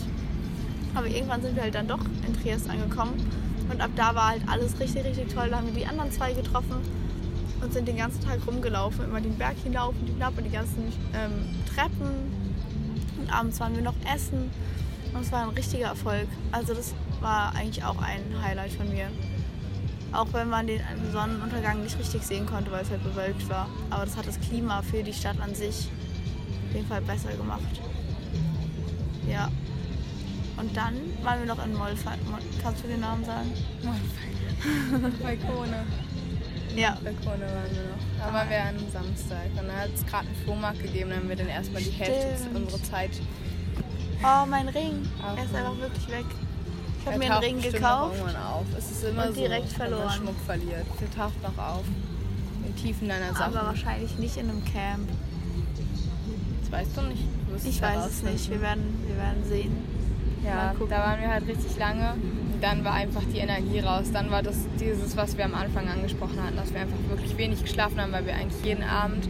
Aber 0.96 1.08
irgendwann 1.08 1.42
sind 1.42 1.56
wir 1.56 1.64
halt 1.64 1.76
dann 1.76 1.88
doch 1.88 2.00
in 2.26 2.42
Triest 2.42 2.70
angekommen. 2.70 3.14
Und 3.70 3.82
ab 3.82 3.92
da 3.96 4.16
war 4.16 4.30
halt 4.30 4.42
alles 4.48 4.80
richtig, 4.80 5.04
richtig 5.04 5.34
toll. 5.34 5.50
Da 5.50 5.58
haben 5.58 5.68
wir 5.68 5.74
die 5.74 5.86
anderen 5.86 6.12
zwei 6.12 6.34
getroffen 6.34 6.78
und 7.62 7.74
sind 7.74 7.88
den 7.88 7.98
ganzen 7.98 8.22
Tag 8.22 8.40
rumgelaufen, 8.48 9.06
immer 9.06 9.20
den 9.20 9.38
Berg 9.38 9.56
hinauf 9.64 9.94
und 10.00 10.08
hinab 10.08 10.38
und 10.38 10.44
die 10.46 10.52
ganzen 10.52 10.94
ähm, 11.14 11.56
Treppen. 11.74 12.32
Und 13.20 13.34
abends 13.34 13.60
waren 13.60 13.76
wir 13.76 13.82
noch 13.82 13.96
essen. 14.14 14.52
Und 15.14 15.22
es 15.22 15.32
war 15.32 15.44
ein 15.44 15.50
richtiger 15.50 15.88
Erfolg. 15.88 16.28
Also 16.52 16.74
das 16.74 16.94
war 17.26 17.56
eigentlich 17.56 17.84
auch 17.84 17.98
ein 17.98 18.22
Highlight 18.40 18.74
von 18.74 18.88
mir. 18.88 19.08
Auch 20.12 20.28
wenn 20.32 20.48
man 20.48 20.68
den 20.68 20.80
Sonnenuntergang 21.12 21.82
nicht 21.82 21.98
richtig 21.98 22.22
sehen 22.22 22.46
konnte, 22.46 22.72
weil 22.72 22.84
es 22.84 22.92
halt 22.92 23.04
bewölkt 23.04 23.50
war. 23.50 23.68
Aber 23.90 24.06
das 24.06 24.16
hat 24.16 24.28
das 24.28 24.40
Klima 24.40 24.84
für 24.84 25.02
die 25.02 25.12
Stadt 25.12 25.40
an 25.42 25.56
sich 25.56 25.90
auf 26.70 26.76
jeden 26.76 26.88
Fall 26.88 27.02
besser 27.02 27.34
gemacht. 27.34 27.82
Ja. 29.28 29.50
Und 30.58 30.78
dann 30.78 30.94
waren 31.24 31.40
wir 31.40 31.48
noch 31.48 31.66
in 31.66 31.74
Molfheim. 31.74 32.20
Kannst 32.62 32.84
du 32.84 32.88
den 32.88 33.02
Namen 33.02 33.26
sagen? 33.26 33.52
Balkone. 35.22 35.84
Ja. 36.76 36.98
Balkone 37.02 37.40
waren 37.40 37.72
wir 37.72 37.84
noch. 37.84 38.04
Da 38.20 38.34
waren 38.34 38.50
wir 38.50 38.62
am 38.66 38.92
Samstag. 38.92 39.46
Und 39.58 39.66
da 39.66 39.74
hat 39.78 39.92
es 39.96 40.06
gerade 40.06 40.28
einen 40.28 40.36
Flohmarkt 40.44 40.84
gegeben, 40.84 41.10
dann 41.10 41.20
haben 41.20 41.30
wir 41.30 41.38
dann 41.38 41.48
erstmal 41.48 41.82
die 41.82 41.90
Hälfte 41.90 42.50
unserer 42.54 42.84
Zeit. 42.84 43.12
Oh, 44.22 44.46
mein 44.46 44.68
Ring. 44.68 45.08
Er 45.24 45.42
ist 45.42 45.56
einfach 45.56 45.78
wirklich 45.80 46.10
weg. 46.10 46.26
Ich 47.06 47.12
habe 47.12 47.20
mir 47.20 47.32
einen 47.32 47.44
Ring 47.44 47.62
gekauft. 47.62 48.16
Es 48.78 48.90
ist 48.92 49.04
immer 49.04 49.28
und 49.28 49.36
so, 49.36 49.42
direkt 49.42 49.70
wenn 49.70 49.76
verloren. 49.76 50.06
man 50.06 50.18
Schmuck 50.18 50.36
verliert. 50.46 50.86
Der 51.00 51.12
taucht 51.12 51.44
noch 51.44 51.64
auf. 51.64 51.84
In 52.66 52.76
Tiefen 52.76 53.08
deiner 53.08 53.30
Aber 53.30 53.38
Sachen. 53.54 53.68
wahrscheinlich 53.68 54.18
nicht 54.18 54.38
in 54.38 54.50
einem 54.50 54.66
Camp. 54.66 55.08
Das 56.62 56.72
weißt 56.72 56.98
du 56.98 57.02
nicht. 57.04 57.22
Du 57.48 57.70
Ich 57.70 57.80
weiß 57.82 58.08
es 58.08 58.24
nicht. 58.24 58.50
Wir 58.50 58.60
werden, 58.60 59.04
wir 59.06 59.18
werden 59.18 59.44
sehen. 59.48 59.78
Ja, 60.44 60.74
da 60.90 60.98
waren 60.98 61.22
wir 61.22 61.30
halt 61.30 61.48
richtig 61.48 61.78
lange. 61.78 62.14
Und 62.54 62.64
dann 62.64 62.84
war 62.84 62.94
einfach 62.94 63.22
die 63.32 63.38
Energie 63.38 63.80
raus. 63.82 64.08
Dann 64.12 64.32
war 64.32 64.42
das 64.42 64.56
dieses, 64.80 65.16
was 65.16 65.38
wir 65.38 65.46
am 65.46 65.54
Anfang 65.54 65.88
angesprochen 65.88 66.42
hatten, 66.44 66.56
dass 66.56 66.74
wir 66.74 66.82
einfach 66.82 66.98
wirklich 67.10 67.38
wenig 67.38 67.62
geschlafen 67.62 68.02
haben, 68.02 68.12
weil 68.14 68.26
wir 68.26 68.34
eigentlich 68.34 68.64
jeden 68.66 68.84
Abend 68.84 69.28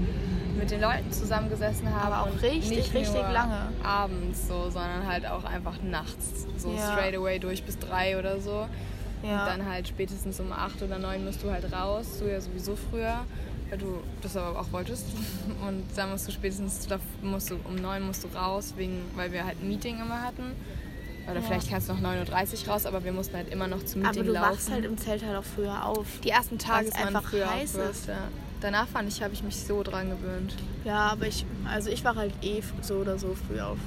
mit 0.57 0.71
den 0.71 0.81
Leuten 0.81 1.11
zusammengesessen 1.11 1.93
haben. 1.93 2.13
Aber 2.13 2.29
auch 2.29 2.41
richtig, 2.41 2.69
nicht 2.69 2.93
richtig 2.93 3.13
nur 3.13 3.29
lange. 3.31 3.67
Abends 3.83 4.47
so, 4.47 4.69
sondern 4.69 5.07
halt 5.07 5.25
auch 5.27 5.43
einfach 5.43 5.81
nachts. 5.81 6.45
So 6.57 6.71
Ja. 6.71 6.91
straight 6.93 7.15
away 7.15 7.39
durch 7.39 7.63
bis 7.63 7.77
drei 7.79 8.17
oder 8.17 8.39
so. 8.39 8.67
Ja. 9.23 9.41
Und 9.41 9.47
dann 9.49 9.65
halt 9.69 9.87
spätestens 9.87 10.39
um 10.39 10.51
acht 10.51 10.81
oder 10.81 10.99
neun 10.99 11.25
musst 11.25 11.41
du 11.43 11.51
halt 11.51 11.71
raus. 11.73 12.19
Du 12.19 12.25
ja 12.29 12.39
sowieso 12.39 12.75
früher, 12.75 13.21
weil 13.69 13.77
du 13.79 13.99
das 14.21 14.37
aber 14.37 14.59
auch 14.59 14.71
wolltest. 14.71 15.05
Und 15.67 15.83
dann 15.95 16.11
musst 16.11 16.27
du 16.27 16.31
spätestens, 16.31 16.85
da 16.87 16.99
musst 17.23 17.49
du, 17.49 17.55
um 17.63 17.75
neun 17.75 18.05
musst 18.05 18.23
du 18.23 18.27
raus, 18.37 18.73
wegen, 18.77 19.01
weil 19.15 19.31
wir 19.31 19.45
halt 19.45 19.61
ein 19.61 19.67
Meeting 19.67 19.99
immer 19.99 20.21
hatten. 20.21 20.51
Oder 21.25 21.39
Ja. 21.39 21.41
vielleicht 21.41 21.71
kannst 21.71 21.89
du 21.89 21.93
noch 21.93 22.01
9.30 22.01 22.67
Uhr 22.67 22.73
raus, 22.73 22.85
aber 22.85 23.03
wir 23.03 23.11
mussten 23.11 23.35
halt 23.35 23.51
immer 23.51 23.67
noch 23.67 23.83
zum 23.83 24.01
Aber 24.01 24.09
Meeting 24.11 24.25
du 24.27 24.33
laufen. 24.33 24.51
wachst 24.53 24.69
halt 24.71 24.85
im 24.85 24.95
Zelt 24.95 25.25
halt 25.25 25.35
auch 25.37 25.43
früher 25.43 25.83
auf. 25.85 26.05
Die 26.23 26.29
ersten 26.29 26.59
Tage 26.59 26.85
ist 26.89 26.95
einfach 26.95 27.23
früher 27.23 27.49
heiß 27.49 27.69
aufgewacht, 27.71 27.89
ist. 27.91 28.07
Ja. 28.07 28.17
Danach 28.65 28.87
fand 28.87 29.07
ich, 29.09 29.21
habe 29.21 29.31
ich 29.31 29.43
mich 29.43 29.57
so 29.57 29.83
dran 29.83 30.09
gewöhnt. 30.09 30.55
Ja, 30.85 31.09
aber 31.11 31.27
ich, 31.27 31.45
also 31.71 31.91
ich 31.91 32.03
war 32.03 32.15
halt 32.15 32.33
eh 32.41 32.63
so 32.81 32.95
oder 32.95 33.19
so 33.19 33.35
früh 33.35 33.61
auf. 33.61 33.77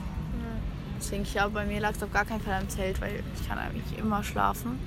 Deswegen, 1.00 1.24
ich 1.24 1.32
glaube, 1.32 1.50
bei 1.50 1.64
mir 1.64 1.80
lag 1.80 1.96
es 1.96 2.02
auf 2.04 2.12
gar 2.12 2.24
keinen 2.24 2.40
Fall 2.40 2.54
am 2.60 2.68
Zelt, 2.68 3.00
weil 3.00 3.24
ich 3.34 3.48
kann 3.48 3.58
eigentlich 3.58 3.98
immer 3.98 4.22
schlafen. 4.22 4.78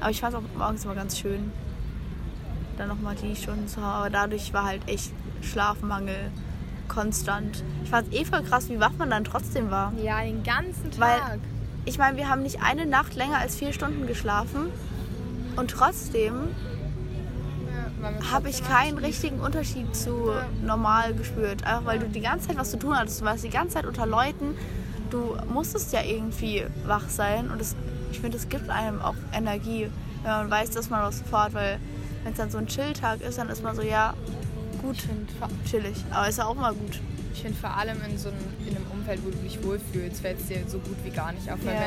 Aber 0.00 0.10
ich 0.10 0.20
fand 0.20 0.34
es 0.34 0.38
auch 0.38 0.44
morgens 0.54 0.84
immer 0.84 0.94
ganz 0.94 1.18
schön, 1.18 1.50
dann 2.76 2.88
nochmal 2.88 3.14
die 3.14 3.34
Stunden 3.34 3.68
zu 3.68 3.80
haben. 3.80 4.00
Aber 4.02 4.10
dadurch 4.10 4.52
war 4.52 4.66
halt 4.66 4.86
echt 4.86 5.12
Schlafmangel, 5.40 6.30
konstant. 6.86 7.64
Ich 7.82 7.88
fand 7.88 8.12
es 8.12 8.20
eh 8.20 8.26
voll 8.26 8.42
krass, 8.42 8.68
wie 8.68 8.80
wach 8.80 8.92
man 8.98 9.08
dann 9.08 9.24
trotzdem 9.24 9.70
war. 9.70 9.94
Ja, 10.02 10.20
den 10.20 10.42
ganzen 10.42 10.90
Weil- 10.98 11.20
Tag. 11.20 11.38
Ich 11.86 11.96
meine, 11.96 12.18
wir 12.18 12.28
haben 12.28 12.42
nicht 12.42 12.60
eine 12.62 12.84
Nacht 12.84 13.14
länger 13.14 13.38
als 13.38 13.56
vier 13.56 13.72
Stunden 13.72 14.06
geschlafen 14.06 14.66
und 15.56 15.70
trotzdem 15.70 16.34
habe 18.30 18.48
ich 18.48 18.62
keinen 18.64 18.98
richtigen 18.98 19.40
Unterschied 19.40 19.94
zu 19.94 20.30
normal 20.62 21.14
gespürt. 21.14 21.64
Einfach 21.64 21.84
weil 21.86 21.98
du 21.98 22.08
die 22.08 22.20
ganze 22.20 22.48
Zeit 22.48 22.58
was 22.58 22.70
zu 22.70 22.78
tun 22.78 22.96
hattest. 22.96 23.20
Du 23.20 23.24
warst 23.24 23.44
die 23.44 23.50
ganze 23.50 23.74
Zeit 23.74 23.86
unter 23.86 24.06
Leuten. 24.06 24.54
Du 25.10 25.36
musstest 25.52 25.92
ja 25.92 26.02
irgendwie 26.02 26.64
wach 26.86 27.08
sein. 27.08 27.50
Und 27.50 27.60
das, 27.60 27.74
ich 28.12 28.20
finde, 28.20 28.36
es 28.36 28.48
gibt 28.48 28.70
einem 28.70 29.00
auch 29.00 29.16
Energie, 29.32 29.88
wenn 30.22 30.30
man 30.30 30.50
weiß, 30.50 30.70
dass 30.70 30.90
man 30.90 31.02
was 31.02 31.22
vorhat. 31.22 31.54
Weil 31.54 31.78
wenn 32.24 32.32
es 32.32 32.38
dann 32.38 32.50
so 32.50 32.58
ein 32.58 32.66
Chill-Tag 32.66 33.20
ist, 33.22 33.38
dann 33.38 33.48
ist 33.48 33.62
man 33.62 33.74
so, 33.74 33.82
ja, 33.82 34.14
gut, 34.82 34.96
finde 34.98 35.26
vor, 35.38 35.48
chillig. 35.68 35.96
Aber 36.10 36.28
ist 36.28 36.38
ja 36.38 36.46
auch 36.46 36.54
mal 36.54 36.72
gut. 36.74 37.00
ich 37.34 37.42
find 37.42 37.56
vor 37.56 37.76
allem 37.76 37.96
in 38.08 38.18
so 38.18 38.28
einem, 38.28 38.38
in 38.68 38.76
einem 38.76 38.86
Umfeld, 38.92 39.20
wo 39.24 39.30
du 39.30 39.36
dich 39.38 39.62
wohlfühlst, 39.64 40.20
fällt 40.20 40.40
es 40.40 40.46
dir 40.46 40.58
so 40.66 40.78
gut 40.78 40.96
wie 41.04 41.10
gar 41.10 41.32
nicht 41.32 41.50
auf. 41.50 41.58
Weil 41.64 41.74
Ja. 41.74 41.80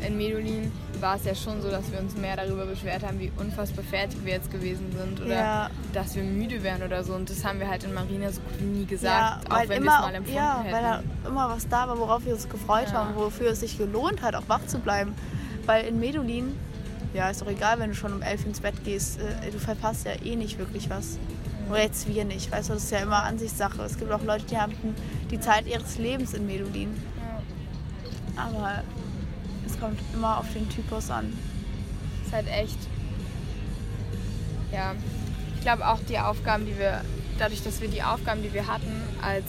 wenn, 0.00 0.06
in 0.06 0.16
Medulin 0.16 0.72
war 1.04 1.16
es 1.16 1.24
ja 1.26 1.34
schon 1.34 1.60
so, 1.60 1.70
dass 1.70 1.92
wir 1.92 1.98
uns 2.00 2.16
mehr 2.16 2.34
darüber 2.34 2.64
beschwert 2.64 3.02
haben, 3.06 3.20
wie 3.20 3.30
unfassbar 3.36 3.84
fertig 3.84 4.18
wir 4.24 4.32
jetzt 4.32 4.50
gewesen 4.50 4.90
sind. 4.98 5.20
Oder 5.20 5.34
Ja. 5.34 5.70
dass 5.92 6.16
wir 6.16 6.22
müde 6.22 6.62
wären 6.62 6.82
oder 6.82 7.04
so. 7.04 7.12
Und 7.12 7.28
das 7.28 7.44
haben 7.44 7.60
wir 7.60 7.68
halt 7.68 7.84
in 7.84 7.92
Marina 7.92 8.32
so 8.32 8.40
gut 8.40 8.62
nie 8.62 8.86
gesagt, 8.86 9.44
ja, 9.44 9.54
auch 9.54 9.60
wenn 9.68 9.82
wir 9.84 9.90
es 9.92 9.98
mal 10.00 10.14
empfunden 10.14 10.34
ja, 10.38 10.60
hätten. 10.62 10.72
weil 10.74 10.82
da 10.82 11.02
immer 11.28 11.48
was 11.50 11.68
da 11.68 11.86
war, 11.88 11.98
worauf 11.98 12.24
wir 12.24 12.32
uns 12.32 12.48
gefreut 12.48 12.86
Ja. 12.88 12.94
haben, 12.94 13.14
wofür 13.16 13.50
es 13.50 13.60
sich 13.60 13.76
gelohnt 13.76 14.22
hat, 14.22 14.34
auch 14.34 14.48
wach 14.48 14.66
zu 14.66 14.78
bleiben. 14.78 15.14
Weil 15.66 15.84
in 15.84 16.00
Medulin, 16.00 16.56
ja, 17.12 17.28
ist 17.28 17.42
doch 17.42 17.48
egal, 17.48 17.78
wenn 17.80 17.90
du 17.90 17.96
schon 17.96 18.14
um 18.14 18.22
elf 18.22 18.46
ins 18.46 18.60
Bett 18.60 18.82
gehst, 18.84 19.20
äh, 19.20 19.50
du 19.50 19.58
verpasst 19.58 20.06
ja 20.06 20.12
eh 20.24 20.36
nicht 20.36 20.58
wirklich 20.58 20.88
was. 20.88 21.18
Oder 21.70 21.82
jetzt 21.82 22.08
wir 22.08 22.24
nicht, 22.24 22.50
weißt 22.50 22.70
du, 22.70 22.74
das 22.74 22.84
ist 22.84 22.90
ja 22.92 22.98
immer 23.00 23.22
Ansichtssache. 23.24 23.82
Es 23.82 23.98
gibt 23.98 24.10
auch 24.10 24.22
Leute, 24.24 24.46
die 24.46 24.56
haben 24.56 24.72
die 25.30 25.38
Zeit 25.38 25.66
ihres 25.66 25.98
Lebens 25.98 26.32
in 26.32 26.46
Medulin. 26.46 26.90
Aber 28.36 28.82
kommt 29.84 30.00
immer 30.14 30.38
auf 30.38 30.46
den 30.52 30.68
Typus 30.70 31.10
an. 31.10 31.32
ist 32.24 32.32
halt 32.32 32.46
echt. 32.48 32.78
Ja, 34.72 34.94
ich 35.56 35.60
glaube 35.60 35.86
auch 35.86 36.00
die 36.08 36.18
Aufgaben, 36.18 36.64
die 36.66 36.78
wir, 36.78 37.02
dadurch, 37.38 37.62
dass 37.62 37.80
wir 37.80 37.88
die 37.88 38.02
Aufgaben, 38.02 38.42
die 38.42 38.52
wir 38.52 38.66
hatten, 38.66 38.92
als 39.22 39.44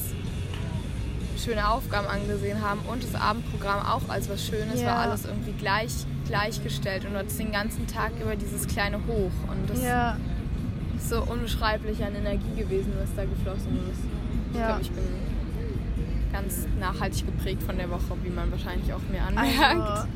schöne 1.41 1.67
Aufgaben 1.69 2.07
angesehen 2.07 2.61
haben 2.61 2.79
und 2.91 3.03
das 3.03 3.15
Abendprogramm 3.19 3.85
auch 3.85 4.07
als 4.09 4.29
was 4.29 4.45
Schönes, 4.45 4.81
Ja. 4.81 4.87
war 4.87 4.97
alles 4.99 5.25
irgendwie 5.25 5.51
gleich, 5.53 5.91
gleichgestellt 6.27 7.05
und 7.05 7.13
du 7.13 7.19
hattest 7.19 7.39
den 7.39 7.51
ganzen 7.51 7.87
Tag 7.87 8.11
über 8.21 8.35
dieses 8.35 8.67
kleine 8.67 8.97
Hoch 9.07 9.31
und 9.49 9.69
das 9.69 9.81
Ja, 9.81 10.17
ist 10.97 11.09
so 11.09 11.21
unbeschreiblich 11.23 12.03
an 12.03 12.15
Energie 12.15 12.55
gewesen, 12.57 12.93
was 12.99 13.09
da 13.15 13.23
geflossen 13.25 13.79
ist. 13.91 13.99
Ich 14.53 14.59
Ja. 14.59 14.67
glaube, 14.67 14.81
ich 14.81 14.91
bin 14.91 15.03
ganz 16.35 16.67
nachhaltig 16.79 17.25
geprägt 17.25 17.63
von 17.63 17.77
der 17.77 17.89
Woche, 17.89 18.15
wie 18.23 18.29
man 18.29 18.51
wahrscheinlich 18.51 18.91
auch 18.93 19.01
mir 19.09 19.21
anmerkt. 19.23 19.57
also, 19.81 20.07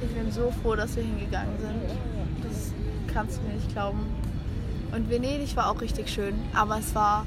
ich 0.00 0.08
bin 0.14 0.30
so 0.30 0.52
froh, 0.62 0.76
dass 0.76 0.94
wir 0.96 1.02
hingegangen 1.02 1.58
sind. 1.58 1.82
Das 2.42 2.72
kannst 3.12 3.38
du 3.38 3.42
mir 3.42 3.54
nicht 3.54 3.70
glauben. 3.72 4.00
Und 4.92 5.08
Venedig 5.10 5.56
war 5.56 5.70
auch 5.70 5.80
richtig 5.80 6.08
schön, 6.08 6.34
aber 6.54 6.78
es 6.78 6.94
war 6.94 7.26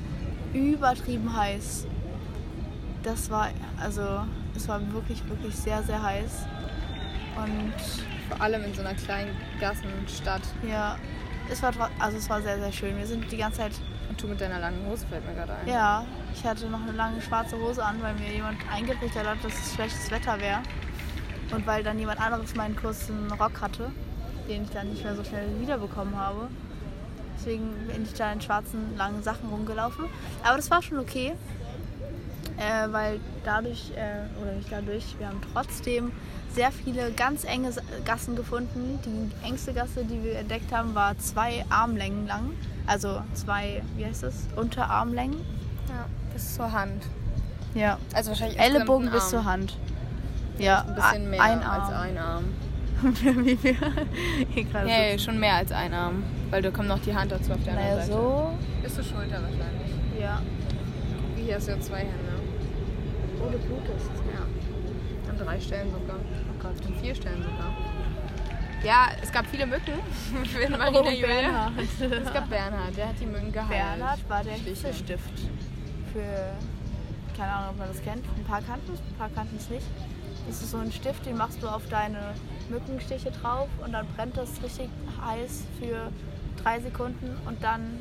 übertrieben 0.54 1.36
heiß. 1.36 1.86
Das 3.04 3.30
war, 3.30 3.50
also, 3.82 4.02
es 4.56 4.68
war 4.68 4.80
wirklich, 4.94 5.28
wirklich 5.28 5.56
sehr, 5.56 5.84
sehr 5.84 6.02
heiß. 6.02 6.46
Und 7.38 7.74
Vor 8.30 8.42
allem 8.42 8.64
in 8.64 8.74
so 8.74 8.82
einer 8.82 8.94
kleinen 8.94 9.36
Gassenstadt. 9.60 10.42
ja, 10.68 10.96
es 11.52 11.62
war, 11.62 11.74
also 12.00 12.18
es 12.18 12.30
war 12.30 12.42
sehr, 12.42 12.58
sehr 12.60 12.72
schön. 12.72 12.98
Wir 12.98 13.06
sind 13.06 13.30
die 13.32 13.38
ganze 13.38 13.60
Zeit, 13.60 13.74
Und 14.10 14.22
du 14.22 14.28
mit 14.28 14.40
deiner 14.40 14.60
langen 14.60 14.86
Hose 14.88 15.06
fällt 15.08 15.26
mir 15.28 15.34
gerade 15.34 15.54
ein. 15.54 15.68
ja, 15.68 16.06
ich 16.36 16.44
hatte 16.44 16.68
noch 16.68 16.82
eine 16.82 16.92
lange 16.92 17.22
schwarze 17.22 17.58
Hose 17.58 17.84
an, 17.84 18.02
weil 18.02 18.14
mir 18.16 18.32
jemand 18.32 18.58
eingerichtet 18.72 19.26
hat, 19.26 19.44
dass 19.44 19.54
es 19.54 19.74
schlechtes 19.74 20.12
Wetter 20.12 20.40
wäre. 20.40 20.60
Und 21.52 21.66
weil 21.66 21.84
dann 21.84 21.98
jemand 21.98 22.20
anderes 22.20 22.56
meinen 22.56 22.76
kurzen 22.76 23.32
Rock 23.32 23.62
hatte, 23.62 23.92
den 24.50 24.64
ich 24.64 24.70
dann 24.70 24.90
nicht 24.90 25.04
mehr 25.04 25.16
so 25.16 25.24
schnell 25.24 25.48
wiederbekommen 25.60 26.16
habe. 26.18 26.50
Deswegen 27.38 27.70
bin 27.88 28.04
ich 28.04 28.14
da 28.14 28.32
in 28.32 28.42
schwarzen, 28.42 28.98
langen 28.98 29.24
Sachen 29.24 29.50
rumgelaufen. 29.50 30.06
Aber 30.44 30.58
das 30.58 30.70
war 30.70 30.82
schon 30.82 31.00
okay. 31.00 31.34
Äh, 32.58 32.92
weil 32.92 33.20
dadurch, 33.44 33.92
äh, 33.96 34.42
oder 34.42 34.54
nicht 34.54 34.72
dadurch, 34.72 35.16
wir 35.20 35.28
haben 35.28 35.42
trotzdem 35.54 36.12
sehr 36.54 36.72
viele 36.72 37.12
ganz 37.12 37.44
enge 37.44 37.72
Gassen 38.06 38.36
gefunden. 38.36 39.00
Die 39.06 39.46
engste 39.46 39.74
Gasse, 39.74 40.06
die 40.06 40.24
wir 40.24 40.40
entdeckt 40.40 40.72
haben, 40.72 40.96
war 40.96 41.18
zwei 41.18 41.66
Armlängen 41.70 42.28
lang. 42.28 42.52
Also 42.88 43.22
zwei, 43.34 43.84
wie 43.98 44.06
heißt 44.06 44.24
das? 44.24 44.48
Unterarmlängen. 44.56 45.38
Ja, 45.96 46.06
bis 46.34 46.56
zur 46.56 46.72
Hand. 46.72 47.04
Ja. 47.74 47.98
Also 48.14 48.30
wahrscheinlich 48.32 48.60
Ellenbogen 48.60 49.10
bis 49.12 49.30
zur 49.30 49.44
Hand. 49.46 49.78
Ja, 50.58 50.82
Ein 50.88 50.96
bisschen 50.96 51.30
mehr 51.30 51.42
ein 51.42 51.64
als 51.64 51.92
Arm. 51.92 52.02
ein 52.02 52.18
Arm. 52.18 52.44
Wie 53.04 53.62
wir 53.64 53.76
hier 54.54 54.64
gerade 54.64 54.86
Nee, 54.86 55.12
sitzen. 55.12 55.26
schon 55.26 55.40
mehr 55.40 55.56
als 55.56 55.72
ein 55.72 55.94
Arm. 55.94 56.24
Weil 56.50 56.62
da 56.62 56.72
kommt 56.72 56.88
noch 56.88 57.00
die 57.00 57.14
Hand 57.14 57.32
dazu 57.32 57.52
auf 57.52 57.64
der 57.66 57.74
anderen 57.74 57.90
Naja, 57.90 58.02
Seite. 58.06 58.12
so. 58.14 58.50
Bis 58.82 58.96
zur 58.96 59.04
Schulter 59.04 59.42
wahrscheinlich. 59.42 59.92
Ja. 60.20 60.42
Hier 61.36 61.56
hast 61.56 61.68
du 61.68 61.72
ja 61.74 61.80
zwei 61.82 61.98
Hände. 62.00 62.14
Oh, 63.42 63.50
du 63.52 63.58
blutest. 63.60 64.10
Ja. 64.34 65.30
An 65.30 65.38
drei 65.38 65.60
Stellen 65.60 65.92
sogar. 65.92 66.16
Oh 66.18 66.64
Gott, 66.64 66.86
an 66.88 66.96
vier 67.02 67.14
Stellen 67.16 67.44
sogar. 67.44 67.76
Ja, 68.84 69.08
es 69.22 69.32
gab 69.32 69.46
viele 69.48 69.66
Mücken 69.66 69.94
für 70.46 70.70
Marina 70.70 71.00
Oh, 71.02 71.10
Julia. 71.10 71.28
Bernhard. 71.28 71.74
Es 72.26 72.34
gab 72.34 72.50
Bernhard, 72.50 72.96
der 72.96 73.10
hat 73.10 73.16
die 73.20 73.26
Mücken 73.26 73.52
geheilt. 73.52 73.70
Bernhard 73.70 74.30
war 74.30 74.44
der 74.44 74.56
Schliche. 74.56 74.88
Für, 76.16 77.36
keine 77.36 77.52
Ahnung, 77.52 77.70
ob 77.72 77.78
man 77.80 77.88
das 77.90 78.02
kennt. 78.02 78.24
Ein 78.38 78.46
paar 78.46 78.62
kannten 78.62 78.94
es, 78.94 79.00
ein 79.02 79.16
paar 79.18 79.30
kannten 79.36 79.58
es 79.58 79.70
nicht. 79.70 79.86
Das 80.48 80.62
ist 80.62 80.72
so 80.72 80.78
ein 80.78 80.92
Stift, 80.94 81.26
den 81.26 81.36
machst 81.36 81.62
du 81.62 81.68
auf 81.68 81.82
deine 81.90 82.34
Mückenstiche 82.70 83.32
drauf 83.32 83.68
und 83.84 83.92
dann 83.92 84.08
brennt 84.16 84.38
das 84.38 84.50
richtig 84.64 84.88
heiß 85.22 85.66
für 85.78 86.10
drei 86.64 86.80
Sekunden 86.80 87.36
und 87.46 87.62
dann 87.62 88.00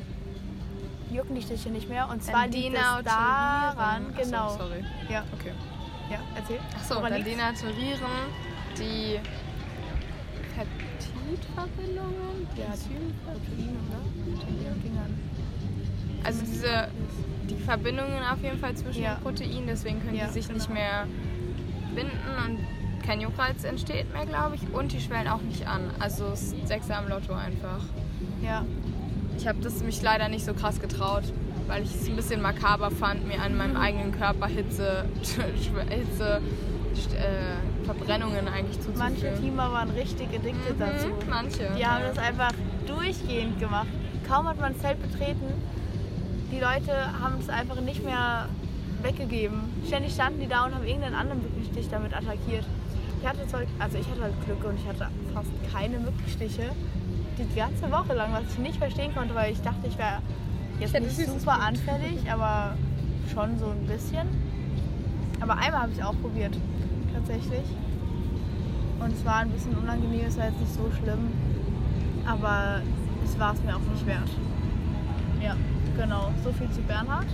jucken 1.11 1.35
die 1.35 1.41
Stiche 1.41 1.69
nicht 1.71 1.89
mehr. 1.89 2.07
Und 2.09 2.23
zwar 2.23 2.47
liegt 2.47 2.73
es 2.77 3.03
daran, 3.03 4.05
Achso, 4.15 4.23
genau. 4.23 4.49
sorry. 4.57 4.85
Ja, 5.09 5.23
Okay. 5.33 5.51
ja, 6.09 6.19
erzähl. 6.37 6.59
Achso, 6.79 7.01
dann 7.01 7.21
denaturieren 7.23 7.99
die 8.77 9.19
Peptidverbindungen. 10.55 12.47
Ja, 12.55 12.65
Proteine, 12.67 13.75
oder? 13.89 13.99
Proteine, 14.37 14.75
Dingern. 14.83 15.19
Also 16.23 16.41
diese 16.43 16.87
die 16.97 17.04
Verbindungen 17.65 18.23
auf 18.31 18.41
jeden 18.41 18.59
Fall 18.59 18.75
zwischen 18.75 19.03
Ja. 19.03 19.15
den 19.15 19.23
Proteinen, 19.23 19.67
deswegen 19.67 20.01
können 20.01 20.15
Ja, 20.15 20.27
die 20.27 20.33
sich 20.33 20.47
nicht 20.49 20.67
genau. 20.67 20.79
mehr 20.79 21.07
binden 21.95 22.11
und 22.47 22.59
kein 23.05 23.21
Juckreiz 23.21 23.63
entsteht 23.63 24.11
mehr, 24.13 24.25
glaube 24.25 24.55
ich. 24.55 24.73
Und 24.73 24.91
die 24.91 24.99
schwellen 24.99 25.27
auch 25.27 25.41
nicht 25.41 25.67
an. 25.67 25.81
Also 25.99 26.25
es 26.33 26.53
ist 26.53 26.67
Sechser 26.67 26.97
am 26.97 27.07
Lotto 27.07 27.33
einfach. 27.33 27.79
Ja, 28.41 28.65
Ich 29.37 29.47
habe 29.47 29.59
das 29.61 29.83
mich 29.83 30.01
leider 30.01 30.29
nicht 30.29 30.45
so 30.45 30.53
krass 30.53 30.79
getraut, 30.79 31.23
weil 31.67 31.83
ich 31.83 31.93
es 31.93 32.07
ein 32.07 32.15
bisschen 32.15 32.41
makaber 32.41 32.89
fand, 32.89 33.27
mir 33.27 33.41
an 33.41 33.57
meinem 33.57 33.75
eigenen 33.75 34.11
Körper 34.17 34.47
Hitze, 34.47 35.05
Hitze 35.89 36.41
äh, 37.17 37.85
Verbrennungen 37.85 38.47
eigentlich 38.47 38.79
manche 38.97 39.19
zuzufügen. 39.21 39.41
Teamer 39.43 39.71
waren 39.73 39.89
richtig 39.89 40.27
addicted 40.29 40.79
dazu. 40.79 41.07
Mhm, 41.07 41.29
manche. 41.29 41.69
Die 41.77 41.85
haben 41.85 42.01
ja. 42.03 42.07
das 42.07 42.17
einfach 42.17 42.51
durchgehend 42.87 43.59
gemacht. 43.59 43.87
Kaum 44.27 44.47
hat 44.47 44.59
man 44.59 44.73
das 44.73 44.81
Zelt 44.81 45.01
betreten, 45.01 45.45
die 46.55 46.61
Leute 46.61 46.93
haben 47.21 47.35
es 47.39 47.49
einfach 47.49 47.81
nicht 47.81 48.03
mehr 48.03 48.47
weggegeben. 49.01 49.59
Ständig 49.85 50.13
standen 50.13 50.39
die 50.39 50.47
da 50.47 50.65
und 50.65 50.73
haben 50.73 50.85
irgendeinen 50.85 51.15
anderen 51.15 51.43
Mückenstich 51.43 51.89
damit 51.89 52.15
attackiert. 52.15 52.65
Ich 53.21 53.27
hatte 53.27 53.45
zwar, 53.47 53.61
also 53.79 53.97
ich 53.97 54.07
hatte 54.09 54.21
halt 54.21 54.45
Glück 54.45 54.63
und 54.63 54.79
ich 54.79 54.87
hatte 54.87 55.11
fast 55.33 55.49
keine 55.73 55.99
Mückenstiche 55.99 56.71
die 57.37 57.55
ganze 57.55 57.91
Woche 57.91 58.13
lang, 58.13 58.31
was 58.31 58.43
ich 58.53 58.59
nicht 58.59 58.77
verstehen 58.77 59.13
konnte, 59.13 59.35
weil 59.35 59.51
ich 59.51 59.61
dachte, 59.61 59.87
ich 59.87 59.97
wäre 59.97 60.21
jetzt 60.79 60.93
hätte 60.93 61.07
nicht 61.07 61.17
super 61.17 61.59
anfällig, 61.59 62.31
aber 62.31 62.77
schon 63.33 63.59
so 63.59 63.65
ein 63.65 63.85
bisschen. 63.87 64.27
Aber 65.41 65.57
einmal 65.57 65.81
habe 65.81 65.91
ich 65.91 66.01
auch 66.01 66.15
probiert, 66.21 66.55
tatsächlich. 67.13 67.65
Und 69.01 69.11
es 69.11 69.25
war 69.25 69.37
ein 69.37 69.49
bisschen 69.49 69.75
unangenehm, 69.75 70.25
es 70.25 70.37
war 70.37 70.45
jetzt 70.45 70.59
nicht 70.61 70.73
so 70.73 70.89
schlimm. 71.01 71.33
Aber 72.25 72.81
es 73.25 73.37
war 73.37 73.53
es 73.53 73.61
mir 73.63 73.75
auch 73.75 73.91
nicht 73.91 74.07
wert. 74.07 74.29
Ja, 75.43 75.55
genau. 75.97 76.31
So 76.43 76.51
viel 76.53 76.69
zu 76.71 76.81
Bernhard. 76.81 77.27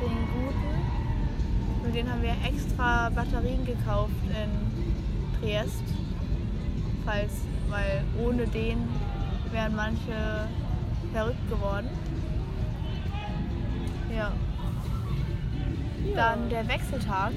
Den 0.00 0.16
guten. 0.32 1.84
Für 1.84 1.90
den 1.90 2.10
haben 2.10 2.22
wir 2.22 2.34
extra 2.46 3.10
Batterien 3.10 3.64
gekauft 3.64 4.12
in 4.28 5.40
Triest. 5.40 5.82
Falls, 7.04 7.32
weil 7.68 8.04
ohne 8.24 8.46
den 8.46 8.78
wären 9.50 9.74
manche 9.74 10.48
verrückt 11.12 11.48
geworden. 11.48 11.88
Ja. 14.14 14.32
Dann 16.14 16.48
der 16.50 16.66
Wechseltag. 16.68 17.32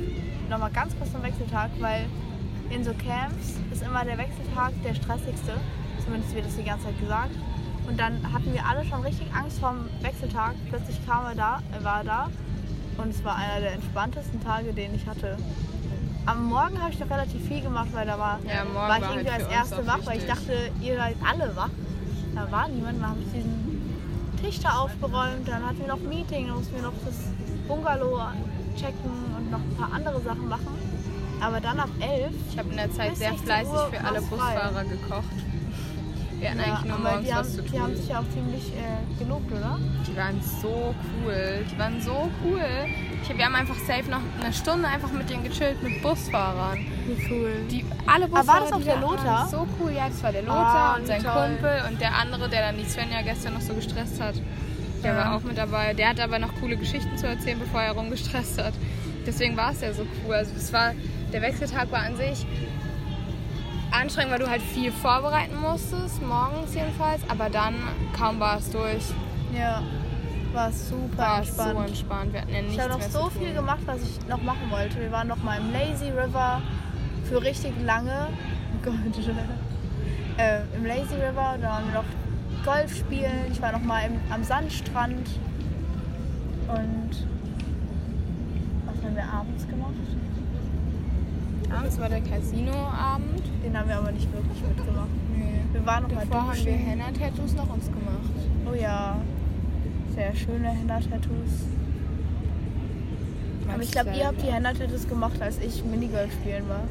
Nochmal 0.49 0.71
ganz 0.71 0.95
kurz 0.97 1.11
zum 1.11 1.23
Wechseltag, 1.23 1.71
weil 1.79 2.05
in 2.69 2.83
so 2.83 2.91
Camps 2.93 3.59
ist 3.71 3.83
immer 3.83 4.03
der 4.05 4.17
Wechseltag 4.17 4.73
der 4.83 4.93
stressigste. 4.93 5.53
Zumindest 6.03 6.35
wird 6.35 6.45
das 6.45 6.55
die 6.55 6.63
ganze 6.63 6.85
Zeit 6.85 6.99
gesagt. 6.99 7.35
Und 7.87 7.99
dann 7.99 8.33
hatten 8.33 8.53
wir 8.53 8.65
alle 8.65 8.83
schon 8.85 9.01
richtig 9.01 9.27
Angst 9.33 9.59
vorm 9.59 9.89
Wechseltag. 10.01 10.55
Plötzlich 10.69 11.05
kam 11.05 11.25
er 11.25 11.35
da, 11.35 11.61
er 11.71 11.83
war 11.83 12.03
da. 12.03 12.29
Und 12.97 13.09
es 13.09 13.23
war 13.23 13.35
einer 13.35 13.59
der 13.59 13.73
entspanntesten 13.73 14.41
Tage, 14.43 14.73
den 14.73 14.95
ich 14.95 15.05
hatte. 15.05 15.37
Am 16.25 16.45
Morgen 16.45 16.81
habe 16.81 16.91
ich 16.91 16.99
noch 16.99 17.09
relativ 17.09 17.45
viel 17.47 17.61
gemacht, 17.61 17.89
weil 17.93 18.07
da 18.07 18.17
war, 18.17 18.39
Ja, 18.45 18.63
war 18.73 18.97
ich 18.97 19.03
war 19.03 19.11
irgendwie 19.11 19.31
halt 19.31 19.43
als 19.43 19.51
Erste 19.53 19.85
wach, 19.85 19.99
weil 20.05 20.17
ich 20.17 20.25
dachte, 20.25 20.53
ihr 20.81 20.95
seid 20.95 21.15
alle 21.23 21.55
wach. 21.55 21.69
Da 22.33 22.51
war 22.51 22.67
niemand, 22.67 22.99
dann 23.01 23.09
habe 23.09 23.19
ich 23.21 23.31
diesen 23.31 24.35
Tisch 24.41 24.59
da 24.59 24.79
aufgeräumt, 24.79 25.47
dann 25.47 25.65
hatten 25.65 25.79
wir 25.79 25.87
noch 25.87 25.99
Meeting, 25.99 26.47
dann 26.47 26.57
mussten 26.57 26.75
wir 26.75 26.81
noch 26.81 26.93
das 27.05 27.15
Bungalow 27.67 28.19
checken 28.75 29.11
und 29.37 29.51
noch 29.51 29.59
ein 29.59 29.75
paar 29.77 29.93
andere 29.93 30.19
Sachen 30.21 30.47
machen. 30.47 30.67
Aber 31.41 31.59
dann 31.59 31.79
ab 31.79 31.89
11 31.99 32.31
Ich 32.49 32.57
habe 32.57 32.69
in 32.69 32.77
der 32.77 32.91
Zeit 32.91 33.15
sehr 33.17 33.29
16 33.29 33.45
fleißig 33.45 33.73
Uhr 33.73 33.87
für 33.91 33.99
alle 33.99 34.15
war's 34.15 34.25
frei. 34.25 34.53
Busfahrer 34.53 34.83
gekocht. 34.85 35.44
Wir 36.39 36.49
hatten 36.49 36.59
eigentlich 36.59 36.85
nur 36.85 36.99
morgens 36.99 37.27
die 37.27 37.33
haben, 37.33 37.39
was 37.45 37.55
zu 37.55 37.61
die 37.61 37.79
haben 37.79 37.93
tun. 37.93 37.95
sich 37.95 38.09
ja 38.09 38.19
auch 38.19 38.29
ziemlich 38.33 38.63
äh, 38.73 39.23
gelobt, 39.23 39.51
oder? 39.51 39.79
Die 40.07 40.15
waren 40.17 40.41
so 40.41 40.93
cool. 41.23 41.65
Die 41.71 41.79
waren 41.79 42.01
so 42.01 42.29
cool. 42.43 42.61
Ich, 43.23 43.37
wir 43.37 43.45
haben 43.45 43.55
einfach 43.55 43.75
safe 43.75 44.09
noch 44.09 44.19
eine 44.41 44.53
Stunde 44.53 44.87
einfach 44.87 45.11
mit 45.11 45.29
denen 45.29 45.43
gechillt, 45.43 45.81
mit 45.81 46.01
Busfahrern. 46.01 46.79
Wie 47.07 47.33
cool. 47.33 47.51
Die, 47.71 47.85
alle 48.05 48.25
Aber 48.25 48.33
war 48.47 48.59
das 48.61 48.71
Busfahrer, 48.71 48.75
auch 48.75 48.83
der 48.83 48.97
Lothar? 48.97 49.47
So 49.49 49.67
cool, 49.79 49.91
ja, 49.93 50.07
das 50.09 50.21
war 50.23 50.31
der 50.31 50.41
Lothar 50.43 50.93
Ah, 50.93 50.95
und 50.97 51.07
sein 51.07 51.23
toll. 51.23 51.31
Kumpel 51.33 51.81
und 51.89 52.01
der 52.01 52.13
andere, 52.15 52.49
der 52.49 52.61
dann 52.67 52.77
die 52.77 52.85
Svenja 52.85 53.21
gestern 53.21 53.53
noch 53.53 53.61
so 53.61 53.73
gestresst 53.73 54.21
hat. 54.21 54.35
Der 55.03 55.13
Ja. 55.13 55.17
war 55.17 55.35
auch 55.35 55.41
mit 55.41 55.57
dabei. 55.57 55.93
Der 55.93 56.09
hat 56.09 56.19
aber 56.19 56.37
noch 56.39 56.53
coole 56.59 56.75
Geschichten 56.77 57.17
zu 57.17 57.27
erzählen, 57.27 57.59
bevor 57.59 57.81
er 57.81 57.93
rumgestresst 57.93 58.61
hat. 58.61 58.73
Deswegen 59.25 59.55
war 59.57 59.71
es 59.71 59.81
ja 59.81 59.93
so 59.93 60.05
cool. 60.25 60.35
Also 60.35 60.51
es 60.57 60.71
war, 60.73 60.91
der 61.33 61.41
Wechseltag 61.41 61.91
war 61.91 62.01
an 62.01 62.15
sich 62.17 62.45
anstrengend, 63.95 64.31
weil 64.31 64.39
du 64.39 64.49
halt 64.49 64.61
viel 64.61 64.91
vorbereiten 64.91 65.55
musstest, 65.59 66.21
morgens 66.21 66.73
jedenfalls. 66.73 67.21
Aber 67.29 67.49
dann 67.49 67.75
kaum 68.17 68.39
war 68.39 68.57
es 68.57 68.69
durch, 68.71 69.03
Ja, 69.57 69.81
war 70.53 70.71
super 70.71 71.17
war 71.17 71.41
es 71.41 71.55
so 71.55 71.61
entspannt. 71.63 71.87
entspannt. 71.89 72.33
Wir 72.33 72.41
hatten 72.41 72.53
ja 72.53 72.61
nichts 72.61 72.75
ich 72.75 72.81
habe 72.81 72.93
noch 72.93 73.01
so 73.01 73.29
viel 73.29 73.53
gemacht, 73.53 73.81
was 73.85 74.01
ich 74.01 74.27
noch 74.27 74.41
machen 74.41 74.69
wollte. 74.69 74.99
Wir 74.99 75.11
waren 75.11 75.27
noch 75.27 75.43
mal 75.43 75.59
im 75.59 75.71
Lazy 75.71 76.09
River 76.11 76.61
für 77.25 77.41
richtig 77.41 77.73
lange. 77.83 78.27
Oh 78.75 78.85
Gott. 78.85 79.25
äh, 80.37 80.59
Im 80.75 80.85
Lazy 80.85 81.15
River, 81.15 81.57
da 81.61 81.69
waren 81.69 81.85
wir 81.87 81.93
noch 81.95 82.65
Golf 82.65 82.95
spielen. 82.95 83.45
Ich 83.51 83.61
war 83.61 83.71
noch 83.71 83.83
mal 83.83 84.01
im, 84.05 84.19
am 84.31 84.43
Sandstrand. 84.43 85.29
Und 86.67 87.27
was 88.85 89.03
haben 89.03 89.15
wir 89.15 89.23
abends 89.23 89.67
gemacht? 89.67 89.91
Abends 91.71 91.99
war 91.99 92.09
der 92.09 92.21
Casinoabend. 92.21 93.41
Den 93.63 93.77
haben 93.77 93.87
wir 93.89 93.97
aber 93.97 94.11
nicht 94.11 94.31
wirklich 94.31 94.61
mitgemacht. 94.67 95.09
Wir 95.71 95.85
waren 95.85 96.03
noch 96.03 96.11
mal 96.11 96.25
Davor 96.25 96.47
haben 96.47 96.57
wir 96.57 96.71
duschen. 96.71 96.87
Henna-Tattoos 96.87 97.53
noch 97.53 97.69
uns 97.73 97.85
gemacht. 97.85 98.33
Oh 98.65 98.73
ja, 98.73 99.17
sehr 100.15 100.35
schöne 100.35 100.69
Henna-Tattoos. 100.69 101.65
Aber 103.71 103.81
ich 103.81 103.91
glaube, 103.91 104.11
ihr 104.11 104.27
habt 104.27 104.41
die 104.41 104.51
Henna-Tattoos 104.51 105.07
gemacht, 105.07 105.41
als 105.41 105.59
ich 105.59 105.83
Minigolf 105.83 106.31
spielen 106.31 106.69
war. 106.69 106.83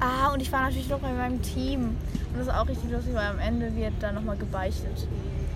Ah, 0.00 0.32
und 0.32 0.40
ich 0.40 0.52
war 0.52 0.62
natürlich 0.62 0.88
noch 0.88 1.00
bei 1.00 1.12
meinem 1.12 1.42
Team. 1.42 1.80
Und 1.84 2.38
das 2.38 2.46
ist 2.46 2.54
auch 2.54 2.68
richtig 2.68 2.90
lustig, 2.90 3.14
weil 3.14 3.26
am 3.26 3.38
Ende 3.38 3.74
wird 3.76 3.94
dann 4.00 4.14
nochmal 4.14 4.36
gebeichtet, 4.36 5.08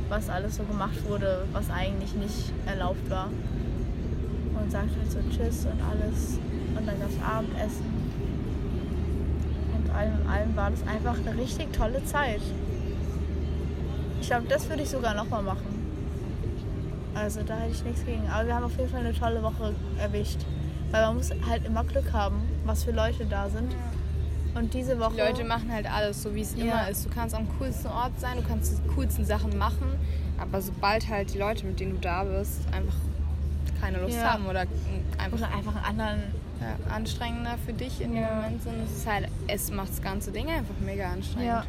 was 0.08 0.28
alles 0.28 0.56
so 0.56 0.64
gemacht 0.64 1.08
wurde, 1.08 1.46
was 1.52 1.70
eigentlich 1.70 2.14
nicht 2.14 2.52
erlaubt 2.66 3.08
war. 3.10 3.28
Und 4.60 4.70
sagt 4.70 4.90
halt 4.96 5.12
so 5.12 5.18
Tschüss 5.30 5.66
und 5.66 5.80
alles. 5.82 6.38
Und 6.76 6.86
dann 6.86 7.00
gab 7.00 7.08
es 7.10 7.22
Abendessen. 7.22 7.86
Und 9.76 9.90
allem 9.94 10.20
in 10.22 10.26
allem 10.28 10.56
war 10.56 10.70
das 10.70 10.86
einfach 10.86 11.16
eine 11.18 11.40
richtig 11.40 11.72
tolle 11.72 12.04
Zeit. 12.04 12.40
Ich 14.20 14.26
glaube, 14.28 14.46
das 14.48 14.68
würde 14.68 14.82
ich 14.82 14.88
sogar 14.90 15.14
nochmal 15.14 15.42
machen. 15.42 15.74
Also 17.14 17.42
da 17.42 17.56
hätte 17.56 17.72
ich 17.72 17.84
nichts 17.84 18.04
gegen. 18.04 18.28
Aber 18.28 18.46
wir 18.46 18.54
haben 18.54 18.64
auf 18.64 18.76
jeden 18.76 18.90
Fall 18.90 19.00
eine 19.00 19.14
tolle 19.14 19.42
Woche 19.42 19.74
erwischt. 19.98 20.40
Weil 20.90 21.06
man 21.06 21.16
muss 21.16 21.30
halt 21.48 21.64
immer 21.66 21.84
Glück 21.84 22.12
haben, 22.12 22.42
was 22.64 22.84
für 22.84 22.92
Leute 22.92 23.24
da 23.26 23.48
sind. 23.48 23.74
Und 24.54 24.72
diese 24.72 24.98
Woche. 24.98 25.12
Die 25.16 25.20
Leute 25.20 25.44
machen 25.44 25.70
halt 25.70 25.90
alles 25.90 26.22
so, 26.22 26.34
wie 26.34 26.40
es 26.40 26.54
Ja. 26.56 26.64
immer 26.64 26.88
ist. 26.88 27.04
Du 27.04 27.10
kannst 27.10 27.34
am 27.34 27.46
coolsten 27.58 27.88
Ort 27.88 28.18
sein, 28.18 28.36
du 28.36 28.42
kannst 28.42 28.78
die 28.84 28.88
coolsten 28.94 29.24
Sachen 29.24 29.56
machen, 29.58 29.86
aber 30.38 30.62
sobald 30.62 31.08
halt 31.08 31.34
die 31.34 31.38
Leute, 31.38 31.66
mit 31.66 31.78
denen 31.78 31.92
du 31.92 31.98
da 31.98 32.24
bist, 32.24 32.60
einfach 32.72 32.94
keine 33.82 33.98
Lust 34.00 34.14
Ja. 34.16 34.32
haben 34.32 34.46
oder 34.46 34.60
einfach 35.18 35.36
oder 35.38 35.48
einfach 35.54 35.76
einen 35.76 36.00
anderen. 36.00 36.22
Ja, 36.60 36.94
anstrengender 36.94 37.56
für 37.64 37.72
dich 37.72 38.00
in 38.00 38.12
dem 38.12 38.22
Ja. 38.22 38.34
Moment 38.34 38.62
sind, 38.62 38.74
es 38.84 38.98
ist 38.98 39.06
halt, 39.06 39.28
es 39.46 39.70
macht 39.70 39.90
das 39.90 40.02
ganze 40.02 40.32
Ding 40.32 40.48
einfach 40.48 40.74
mega 40.84 41.10
anstrengend. 41.10 41.46
Ja. 41.48 41.64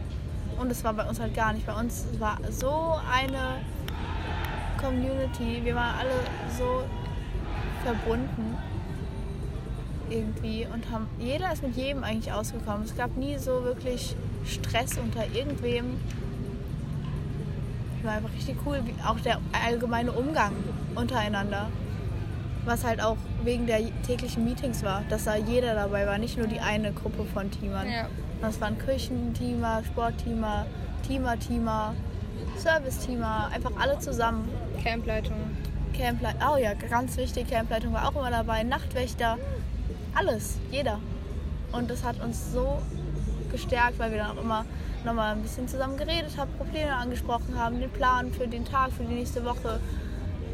Und 0.60 0.72
es 0.72 0.84
war 0.84 0.94
bei 0.94 1.08
uns 1.08 1.20
halt 1.20 1.36
gar 1.36 1.54
nicht. 1.54 1.66
Bei 1.66 1.80
uns 1.80 2.06
war 2.20 2.40
so 2.50 2.96
eine 3.12 3.58
Community. 4.82 5.62
Wir 5.64 5.76
waren 5.76 6.00
alle 6.00 6.12
so 6.58 6.84
verbunden 7.84 8.58
irgendwie 10.10 10.66
und 10.74 10.90
haben 10.90 11.08
jeder 11.20 11.52
ist 11.52 11.64
mit 11.64 11.76
jedem 11.76 12.04
eigentlich 12.04 12.32
ausgekommen. 12.32 12.84
Es 12.86 12.96
gab 12.96 13.16
nie 13.18 13.38
so 13.38 13.64
wirklich 13.64 14.16
Stress 14.46 14.98
unter 14.98 15.26
irgendwem. 15.34 16.00
War 18.04 18.14
einfach 18.14 18.34
richtig 18.34 18.56
cool, 18.66 18.82
wie 18.86 18.94
auch 19.06 19.20
der 19.20 19.40
allgemeine 19.66 20.12
Umgang 20.12 20.54
untereinander. 20.96 21.70
Was 22.68 22.84
halt 22.84 23.02
auch 23.02 23.16
wegen 23.46 23.66
der 23.66 23.80
täglichen 24.06 24.44
Meetings 24.44 24.84
war, 24.84 25.04
dass 25.08 25.24
da 25.24 25.38
jeder 25.38 25.74
dabei 25.74 26.06
war, 26.06 26.18
nicht 26.18 26.38
nur 26.38 26.48
die 26.48 26.60
eine 26.60 26.92
Gruppe 26.92 27.24
von 27.24 27.50
Teamern. 27.50 27.90
Ja. 27.90 28.08
Das 28.42 28.60
waren 28.60 28.78
Küchenteamer, 28.78 29.84
Sportteamer, 29.86 30.66
Teamer-Teamer, 31.08 31.96
Service-Teamer, 32.58 33.52
einfach 33.54 33.72
alle 33.80 33.98
zusammen. 34.00 34.50
Campleitung. 34.84 35.38
Campleitung, 35.98 36.42
oh 36.54 36.58
ja, 36.58 36.74
ganz 36.74 37.16
wichtig, 37.16 37.50
Campleitung 37.50 37.94
war 37.94 38.10
auch 38.10 38.16
immer 38.18 38.32
dabei, 38.32 38.64
Nachtwächter, 38.64 39.38
alles, 40.14 40.58
jeder. 40.70 41.00
Und 41.72 41.90
das 41.90 42.04
hat 42.04 42.22
uns 42.22 42.52
so 42.52 42.80
gestärkt, 43.50 43.98
weil 43.98 44.12
wir 44.12 44.18
dann 44.18 44.38
auch 44.38 44.42
immer 44.42 44.66
nochmal 45.06 45.36
ein 45.36 45.42
bisschen 45.42 45.70
zusammen 45.70 45.96
geredet 45.96 46.38
haben, 46.38 46.52
Probleme 46.58 46.94
angesprochen 46.94 47.58
haben, 47.58 47.80
den 47.80 47.92
Plan 47.92 48.34
für 48.34 48.46
den 48.46 48.66
Tag, 48.66 48.92
für 48.92 49.04
die 49.04 49.14
nächste 49.14 49.46
Woche. 49.46 49.80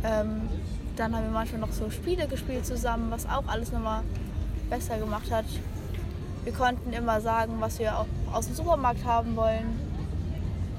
Ähm, 0.03 0.47
dann 0.95 1.15
haben 1.15 1.23
wir 1.25 1.31
manchmal 1.31 1.61
noch 1.61 1.71
so 1.71 1.89
Spiele 1.89 2.27
gespielt 2.27 2.65
zusammen, 2.65 3.09
was 3.09 3.25
auch 3.27 3.43
alles 3.47 3.71
nochmal 3.71 4.01
besser 4.69 4.97
gemacht 4.97 5.31
hat. 5.31 5.45
Wir 6.43 6.53
konnten 6.53 6.91
immer 6.93 7.21
sagen, 7.21 7.53
was 7.59 7.79
wir 7.79 7.97
au- 7.97 8.05
aus 8.33 8.47
dem 8.47 8.55
Supermarkt 8.55 9.03
haben 9.05 9.35
wollen. 9.35 9.79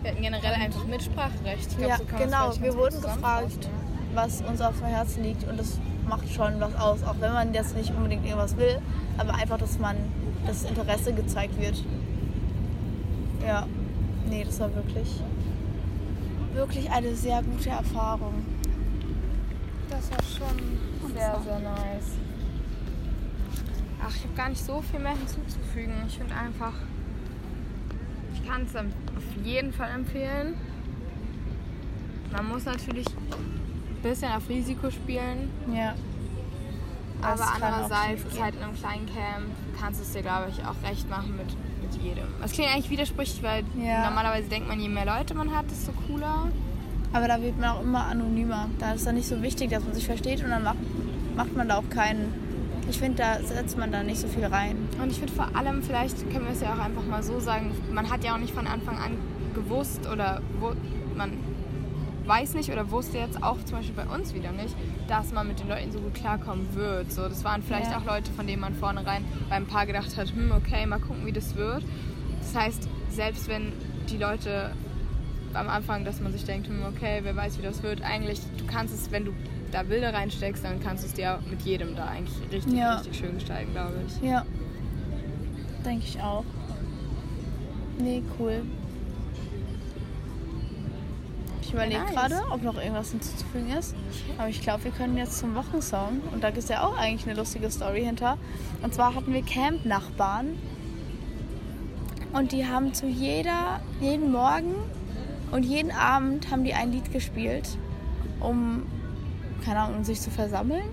Wir 0.02 0.10
hatten 0.12 0.22
generell 0.22 0.52
einfach 0.52 0.84
Mitspracherecht. 0.84 1.76
Glaub, 1.78 1.88
ja, 1.90 1.96
so 1.96 2.04
genau. 2.18 2.52
Wir 2.60 2.74
wurden 2.74 3.00
gefragt, 3.00 3.68
was 4.14 4.42
uns 4.42 4.60
auf 4.60 4.76
dem 4.78 4.86
Herzen 4.86 5.22
liegt 5.24 5.48
und 5.48 5.58
das 5.58 5.78
macht 6.08 6.28
schon 6.30 6.60
was 6.60 6.74
aus, 6.76 7.02
auch 7.02 7.14
wenn 7.20 7.32
man 7.32 7.54
jetzt 7.54 7.74
nicht 7.76 7.90
unbedingt 7.94 8.24
irgendwas 8.26 8.56
will, 8.58 8.78
aber 9.16 9.34
einfach, 9.34 9.56
dass 9.58 9.78
man 9.78 9.96
das 10.46 10.64
Interesse 10.64 11.12
gezeigt 11.14 11.58
wird. 11.58 11.82
Ja, 13.46 13.66
nee, 14.28 14.44
das 14.44 14.60
war 14.60 14.74
wirklich, 14.74 15.08
wirklich 16.52 16.90
eine 16.90 17.14
sehr 17.14 17.42
gute 17.42 17.70
Erfahrung. 17.70 18.34
Das 19.96 20.10
war 20.10 20.48
schon 20.48 21.12
sehr, 21.14 21.40
sehr 21.44 21.58
nice. 21.60 22.12
Ach, 24.02 24.14
ich 24.14 24.24
habe 24.24 24.34
gar 24.36 24.48
nicht 24.50 24.64
so 24.64 24.82
viel 24.82 25.00
mehr 25.00 25.12
hinzuzufügen. 25.16 25.94
Ich 26.08 26.18
finde 26.18 26.34
einfach, 26.34 26.72
ich 28.34 28.46
kann 28.48 28.62
es 28.62 28.76
auf 28.76 28.84
jeden 29.44 29.72
Fall 29.72 29.90
empfehlen. 29.94 30.54
Man 32.32 32.48
muss 32.48 32.64
natürlich 32.64 33.06
ein 33.06 34.02
bisschen 34.02 34.32
auf 34.32 34.48
Risiko 34.48 34.90
spielen, 34.90 35.50
Ja. 35.72 35.94
Das 37.22 37.40
aber 37.40 37.52
andererseits 37.54 38.22
ist 38.24 38.42
halt 38.42 38.54
in 38.56 38.62
einem 38.62 38.74
kleinen 38.74 39.06
Camp, 39.06 39.46
kannst 39.80 40.00
du 40.00 40.04
es 40.04 40.12
dir, 40.12 40.20
glaube 40.20 40.50
ich, 40.50 40.62
auch 40.66 40.74
recht 40.86 41.08
machen 41.08 41.34
mit, 41.38 41.46
mit 41.80 42.02
jedem. 42.02 42.26
Es 42.42 42.52
klingt 42.52 42.70
eigentlich 42.70 42.90
widersprüchlich, 42.90 43.42
weil 43.42 43.64
Ja. 43.82 44.04
normalerweise 44.10 44.48
denkt 44.50 44.68
man, 44.68 44.78
je 44.78 44.90
mehr 44.90 45.06
Leute 45.06 45.32
man 45.34 45.54
hat, 45.56 45.64
desto 45.70 45.92
cooler. 46.06 46.48
Aber 47.14 47.28
da 47.28 47.40
wird 47.40 47.58
man 47.58 47.70
auch 47.70 47.82
immer 47.82 48.04
anonymer. 48.06 48.68
Da 48.80 48.92
ist 48.92 49.06
dann 49.06 49.14
nicht 49.14 49.28
so 49.28 49.40
wichtig, 49.40 49.70
dass 49.70 49.84
man 49.84 49.94
sich 49.94 50.04
versteht 50.04 50.42
und 50.42 50.50
dann 50.50 50.64
macht, 50.64 50.76
macht 51.36 51.56
man 51.56 51.68
da 51.68 51.78
auch 51.78 51.88
keinen. 51.88 52.34
Ich 52.90 52.98
finde, 52.98 53.22
da 53.22 53.40
setzt 53.42 53.78
man 53.78 53.92
da 53.92 54.02
nicht 54.02 54.18
so 54.20 54.26
viel 54.28 54.44
rein. 54.44 54.76
Und 55.00 55.10
ich 55.10 55.18
finde 55.18 55.32
vor 55.32 55.48
allem, 55.54 55.82
vielleicht 55.82 56.30
können 56.32 56.44
wir 56.44 56.52
es 56.52 56.60
ja 56.60 56.74
auch 56.74 56.78
einfach 56.84 57.04
mal 57.06 57.22
so 57.22 57.38
sagen, 57.40 57.70
man 57.92 58.10
hat 58.10 58.24
ja 58.24 58.34
auch 58.34 58.38
nicht 58.38 58.52
von 58.52 58.66
Anfang 58.66 58.98
an 58.98 59.12
gewusst 59.54 60.06
oder 60.12 60.42
wo, 60.60 60.72
man 61.16 61.32
weiß 62.26 62.54
nicht 62.54 62.70
oder 62.72 62.90
wusste 62.90 63.18
jetzt 63.18 63.42
auch 63.42 63.58
zum 63.64 63.78
Beispiel 63.78 63.94
bei 63.94 64.12
uns 64.12 64.34
wieder 64.34 64.50
nicht, 64.50 64.74
dass 65.08 65.32
man 65.32 65.46
mit 65.46 65.60
den 65.60 65.68
Leuten 65.68 65.92
so 65.92 66.00
gut 66.00 66.14
klarkommen 66.14 66.74
wird. 66.74 67.12
So, 67.12 67.28
das 67.28 67.44
waren 67.44 67.62
vielleicht 67.62 67.92
Ja. 67.92 67.98
auch 67.98 68.04
Leute, 68.04 68.32
von 68.32 68.46
denen 68.46 68.60
man 68.60 68.74
vornherein 68.74 69.24
beim 69.48 69.66
Paar 69.66 69.86
gedacht 69.86 70.16
hat, 70.16 70.32
hm, 70.32 70.50
okay, 70.50 70.84
mal 70.86 70.98
gucken, 70.98 71.24
wie 71.26 71.32
das 71.32 71.54
wird. 71.54 71.84
Das 72.40 72.54
heißt, 72.60 72.88
selbst 73.10 73.48
wenn 73.48 73.72
die 74.10 74.16
Leute 74.18 74.72
am 75.54 75.68
Anfang, 75.68 76.04
dass 76.04 76.20
man 76.20 76.32
sich 76.32 76.44
denkt, 76.44 76.68
hm, 76.68 76.84
okay, 76.86 77.20
wer 77.22 77.36
weiß, 77.36 77.58
wie 77.58 77.62
das 77.62 77.82
wird, 77.82 78.02
eigentlich, 78.02 78.40
du 78.58 78.66
kannst 78.66 78.94
es, 78.94 79.10
wenn 79.10 79.24
du 79.24 79.32
da 79.72 79.82
Bilder 79.82 80.12
reinsteckst, 80.14 80.64
dann 80.64 80.80
kannst 80.80 81.04
du 81.04 81.08
es 81.08 81.14
dir 81.14 81.40
mit 81.50 81.62
jedem 81.62 81.96
da 81.96 82.06
eigentlich 82.06 82.36
richtig, 82.52 82.74
Ja. 82.74 82.96
richtig 82.96 83.16
schön 83.18 83.34
gestalten, 83.34 83.72
glaube 83.72 83.94
ich. 84.06 84.28
Ja, 84.28 84.44
denke 85.84 86.04
ich 86.06 86.20
auch. 86.20 86.44
Nee, 87.98 88.22
cool. 88.38 88.62
überlege 91.74 92.00
nice. 92.00 92.12
gerade, 92.12 92.42
ob 92.50 92.62
noch 92.62 92.76
irgendwas 92.76 93.10
hinzuzufügen 93.10 93.70
ist. 93.76 93.94
Aber 94.38 94.48
ich 94.48 94.60
glaube, 94.60 94.84
wir 94.84 94.90
können 94.92 95.16
jetzt 95.16 95.38
zum 95.38 95.54
Wochensong. 95.54 96.20
Und 96.32 96.42
da 96.42 96.48
ist 96.48 96.70
ja 96.70 96.82
auch 96.86 96.96
eigentlich 96.96 97.26
eine 97.26 97.36
lustige 97.36 97.70
Story 97.70 98.04
hinter. 98.04 98.38
Und 98.82 98.94
zwar 98.94 99.14
hatten 99.14 99.32
wir 99.32 99.42
Camp-Nachbarn. 99.42 100.56
Und 102.32 102.52
die 102.52 102.66
haben 102.66 102.94
zu 102.94 103.06
jeder, 103.06 103.80
jeden 104.00 104.32
Morgen 104.32 104.74
und 105.54 105.62
jeden 105.62 105.90
Abend 105.92 106.50
haben 106.50 106.64
die 106.64 106.74
ein 106.74 106.90
Lied 106.92 107.12
gespielt, 107.12 107.78
um, 108.40 108.82
keine 109.64 109.78
Ahnung, 109.80 109.98
um 109.98 110.04
sich 110.04 110.20
zu 110.20 110.30
versammeln. 110.30 110.84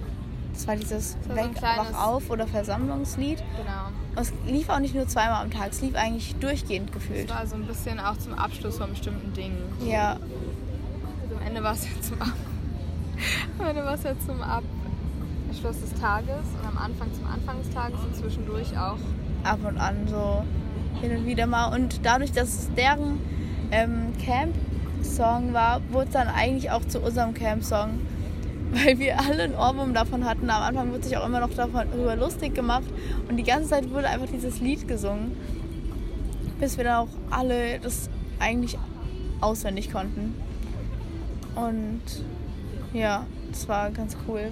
Das 0.53 0.67
war 0.67 0.75
dieses 0.75 1.17
war 1.27 1.35
so 1.37 1.49
Weg, 1.49 1.61
Wach 1.61 2.07
auf 2.07 2.29
oder 2.29 2.45
Versammlungslied. 2.45 3.37
Genau. 3.37 3.87
Und 4.15 4.21
es 4.21 4.33
lief 4.45 4.69
auch 4.69 4.79
nicht 4.79 4.93
nur 4.93 5.07
zweimal 5.07 5.43
am 5.43 5.49
Tag, 5.51 5.69
es 5.71 5.81
lief 5.81 5.95
eigentlich 5.95 6.35
durchgehend 6.35 6.89
Das 6.89 6.95
gefühlt. 6.95 7.29
war 7.29 7.45
so 7.47 7.55
ein 7.55 7.65
bisschen 7.65 7.99
auch 7.99 8.17
zum 8.17 8.33
Abschluss 8.33 8.77
von 8.77 8.89
bestimmten 8.91 9.33
Dingen. 9.33 9.57
Ja, 9.85 10.17
Also 11.23 11.35
am 11.39 11.47
Ende 11.47 11.63
war 11.63 11.73
es 11.73 11.85
ja 11.85 12.01
zum 12.01 12.21
Ab 12.21 12.33
am 13.59 13.65
Ende 13.67 13.83
war 13.85 13.93
es 13.95 14.03
ja 14.03 14.13
zum 14.25 14.41
Abschluss 14.41 15.79
des 15.81 15.93
Tages 15.99 16.43
und 16.61 16.67
am 16.67 16.77
Anfang 16.77 17.13
zum 17.13 17.25
Anfang 17.27 17.57
des 17.63 17.69
Tages 17.73 17.99
und 18.01 18.15
zwischendurch 18.15 18.77
auch. 18.77 18.97
ab 19.43 19.59
und 19.67 19.77
an 19.77 20.07
so 20.07 20.43
hin 21.01 21.15
und 21.17 21.25
wieder 21.25 21.47
mal. 21.47 21.73
Und 21.73 22.05
dadurch, 22.05 22.31
dass 22.31 22.47
es 22.49 22.73
deren 22.75 23.19
ähm, 23.71 24.13
Camp-Song 24.23 25.53
war, 25.53 25.81
wurde 25.91 26.11
dann 26.11 26.27
eigentlich 26.27 26.71
auch 26.71 26.85
zu 26.85 26.99
unserem 26.99 27.33
Camp-Song. 27.33 27.99
Weil 28.71 28.99
wir 28.99 29.19
alle 29.19 29.43
einen 29.43 29.55
Ohrwurm 29.55 29.93
davon 29.93 30.23
hatten. 30.25 30.49
Am 30.49 30.63
Anfang 30.63 30.91
wurde 30.91 31.03
sich 31.03 31.17
auch 31.17 31.25
immer 31.25 31.41
noch 31.41 31.49
darüber 31.53 32.15
lustig 32.15 32.55
gemacht. 32.55 32.85
Und 33.27 33.35
die 33.35 33.43
ganze 33.43 33.69
Zeit 33.69 33.89
wurde 33.89 34.07
einfach 34.07 34.27
dieses 34.31 34.61
Lied 34.61 34.87
gesungen. 34.87 35.35
Bis 36.59 36.77
wir 36.77 36.85
dann 36.85 37.07
auch 37.07 37.09
alle 37.31 37.79
das 37.79 38.09
eigentlich 38.39 38.77
auswendig 39.41 39.91
konnten. 39.91 40.35
Und 41.55 42.01
ja, 42.93 43.25
das 43.51 43.67
war 43.67 43.91
ganz 43.91 44.15
cool. 44.27 44.51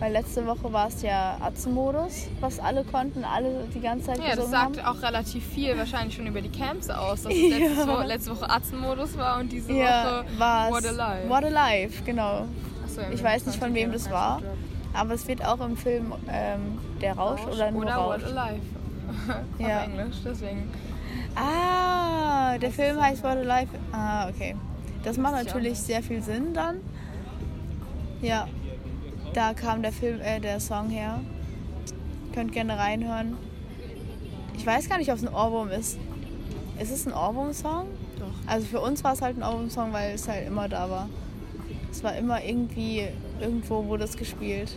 Weil 0.00 0.12
letzte 0.12 0.46
Woche 0.46 0.72
war 0.72 0.86
es 0.88 1.02
ja 1.02 1.38
Atzenmodus, 1.40 2.28
was 2.40 2.60
alle 2.60 2.84
konnten, 2.84 3.24
alle 3.24 3.64
die 3.74 3.80
ganze 3.80 4.06
Zeit 4.06 4.18
Ja, 4.18 4.36
das 4.36 4.48
sagt 4.50 4.80
haben. 4.82 4.96
auch 4.98 5.02
relativ 5.02 5.44
viel 5.44 5.76
wahrscheinlich 5.76 6.14
schon 6.14 6.26
über 6.28 6.40
die 6.40 6.50
Camps 6.50 6.88
aus, 6.88 7.22
dass 7.24 7.32
es 7.34 7.38
Ja. 7.86 8.02
letzte 8.04 8.30
Woche 8.30 8.48
Atzenmodus 8.48 9.18
war 9.18 9.40
und 9.40 9.50
diese 9.50 9.72
Ja, 9.72 10.22
Woche 10.22 10.38
war 10.38 10.70
What 10.70 10.86
Alive. 10.86 11.28
What 11.28 11.44
Alive, 11.44 12.02
genau. 12.04 12.44
Achso, 12.84 13.00
ja, 13.00 13.10
Ich 13.12 13.22
weiß 13.24 13.46
nicht, 13.46 13.58
von 13.58 13.74
wem 13.74 13.90
das 13.90 14.02
20, 14.04 14.12
war. 14.12 14.36
21. 14.36 14.58
Aber 14.94 15.14
es 15.14 15.26
wird 15.28 15.44
auch 15.44 15.60
im 15.60 15.76
Film 15.76 16.12
ähm, 16.30 16.78
Der 17.00 17.14
Rausch, 17.16 17.40
oder 17.52 17.70
nur 17.72 17.82
oder 17.82 17.94
Rausch. 17.96 18.22
What 18.22 18.36
Alive. 18.36 18.60
Ja. 19.58 19.78
Auf 19.80 19.84
Englisch, 19.84 20.16
deswegen. 20.24 20.70
Ah, 21.34 22.56
der 22.58 22.70
Film 22.70 23.00
heißt 23.00 23.22
What 23.24 23.36
Alive. 23.38 23.68
Ah, 23.92 24.28
okay. 24.28 24.54
Das 25.02 25.16
macht 25.16 25.34
natürlich 25.34 25.78
sehr 25.78 26.02
viel 26.02 26.22
Sinn 26.22 26.52
dann. 26.54 26.76
Ja, 28.20 28.46
da 29.38 29.54
kam 29.54 29.82
der 29.82 29.92
Film, 29.92 30.20
äh, 30.20 30.40
der 30.40 30.58
Song 30.58 30.90
her. 30.90 31.20
Könnt 32.34 32.50
gerne 32.50 32.76
reinhören. 32.76 33.36
Ich 34.56 34.66
weiß 34.66 34.88
gar 34.88 34.98
nicht, 34.98 35.12
ob 35.12 35.16
es 35.16 35.24
ein 35.24 35.32
Ohrwurm 35.32 35.70
ist. 35.70 35.96
Ist 36.80 36.90
es 36.90 37.06
ein 37.06 37.12
Ohrwurm-Song? 37.12 37.86
Doch. 38.18 38.32
Also 38.48 38.66
für 38.66 38.80
uns 38.80 39.04
war 39.04 39.12
es 39.12 39.22
halt 39.22 39.38
ein 39.38 39.44
Ohrwurm-Song, 39.44 39.92
weil 39.92 40.12
es 40.12 40.26
halt 40.26 40.48
immer 40.48 40.68
da 40.68 40.90
war. 40.90 41.08
Es 41.88 42.02
war 42.02 42.16
immer 42.16 42.42
irgendwie, 42.42 43.06
irgendwo 43.40 43.86
wurde 43.86 44.04
es 44.04 44.16
gespielt. 44.16 44.76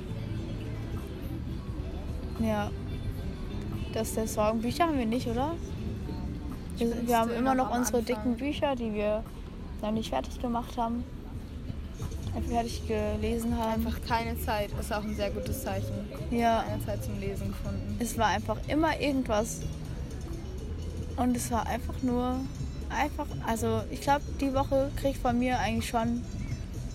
Ja. 2.40 2.70
Das 3.94 4.10
ist 4.10 4.18
der 4.18 4.28
Song. 4.28 4.62
Bücher 4.62 4.86
haben 4.86 4.98
wir 5.00 5.08
nicht, 5.08 5.26
oder? 5.26 5.56
Wir, 6.78 7.08
wir 7.08 7.18
haben 7.18 7.32
immer 7.32 7.56
noch 7.56 7.76
unsere 7.76 7.98
Anfang. 7.98 8.06
dicken 8.06 8.38
Bücher, 8.38 8.76
die 8.76 8.94
wir 8.94 9.24
noch 9.82 9.92
nicht 9.92 10.12
fertig 10.12 10.40
gemacht 10.40 10.78
haben. 10.78 11.04
Fertig 12.48 12.88
gelesen 12.88 13.58
haben. 13.58 13.86
Einfach 13.86 14.00
keine 14.08 14.40
Zeit 14.40 14.70
ist 14.80 14.92
auch 14.92 15.04
ein 15.04 15.16
sehr 15.16 15.32
gutes 15.32 15.64
Zeichen. 15.64 15.94
Ja. 16.32 16.64
Keine 16.68 16.86
Zeit 16.86 17.04
zum 17.04 17.20
Lesen 17.20 17.48
gefunden. 17.50 17.98
Es 18.00 18.18
war 18.18 18.28
einfach 18.28 18.58
immer 18.68 19.00
irgendwas. 19.00 19.62
Und 21.18 21.36
es 21.36 21.52
war 21.52 21.68
einfach 21.68 22.02
nur, 22.02 22.40
einfach, 22.90 23.28
also 23.46 23.82
ich 23.92 24.02
glaube, 24.02 24.22
die 24.40 24.54
Woche 24.54 24.90
kriegt 24.96 25.18
von 25.18 25.38
mir 25.38 25.60
eigentlich 25.60 25.90
schon 25.90 26.24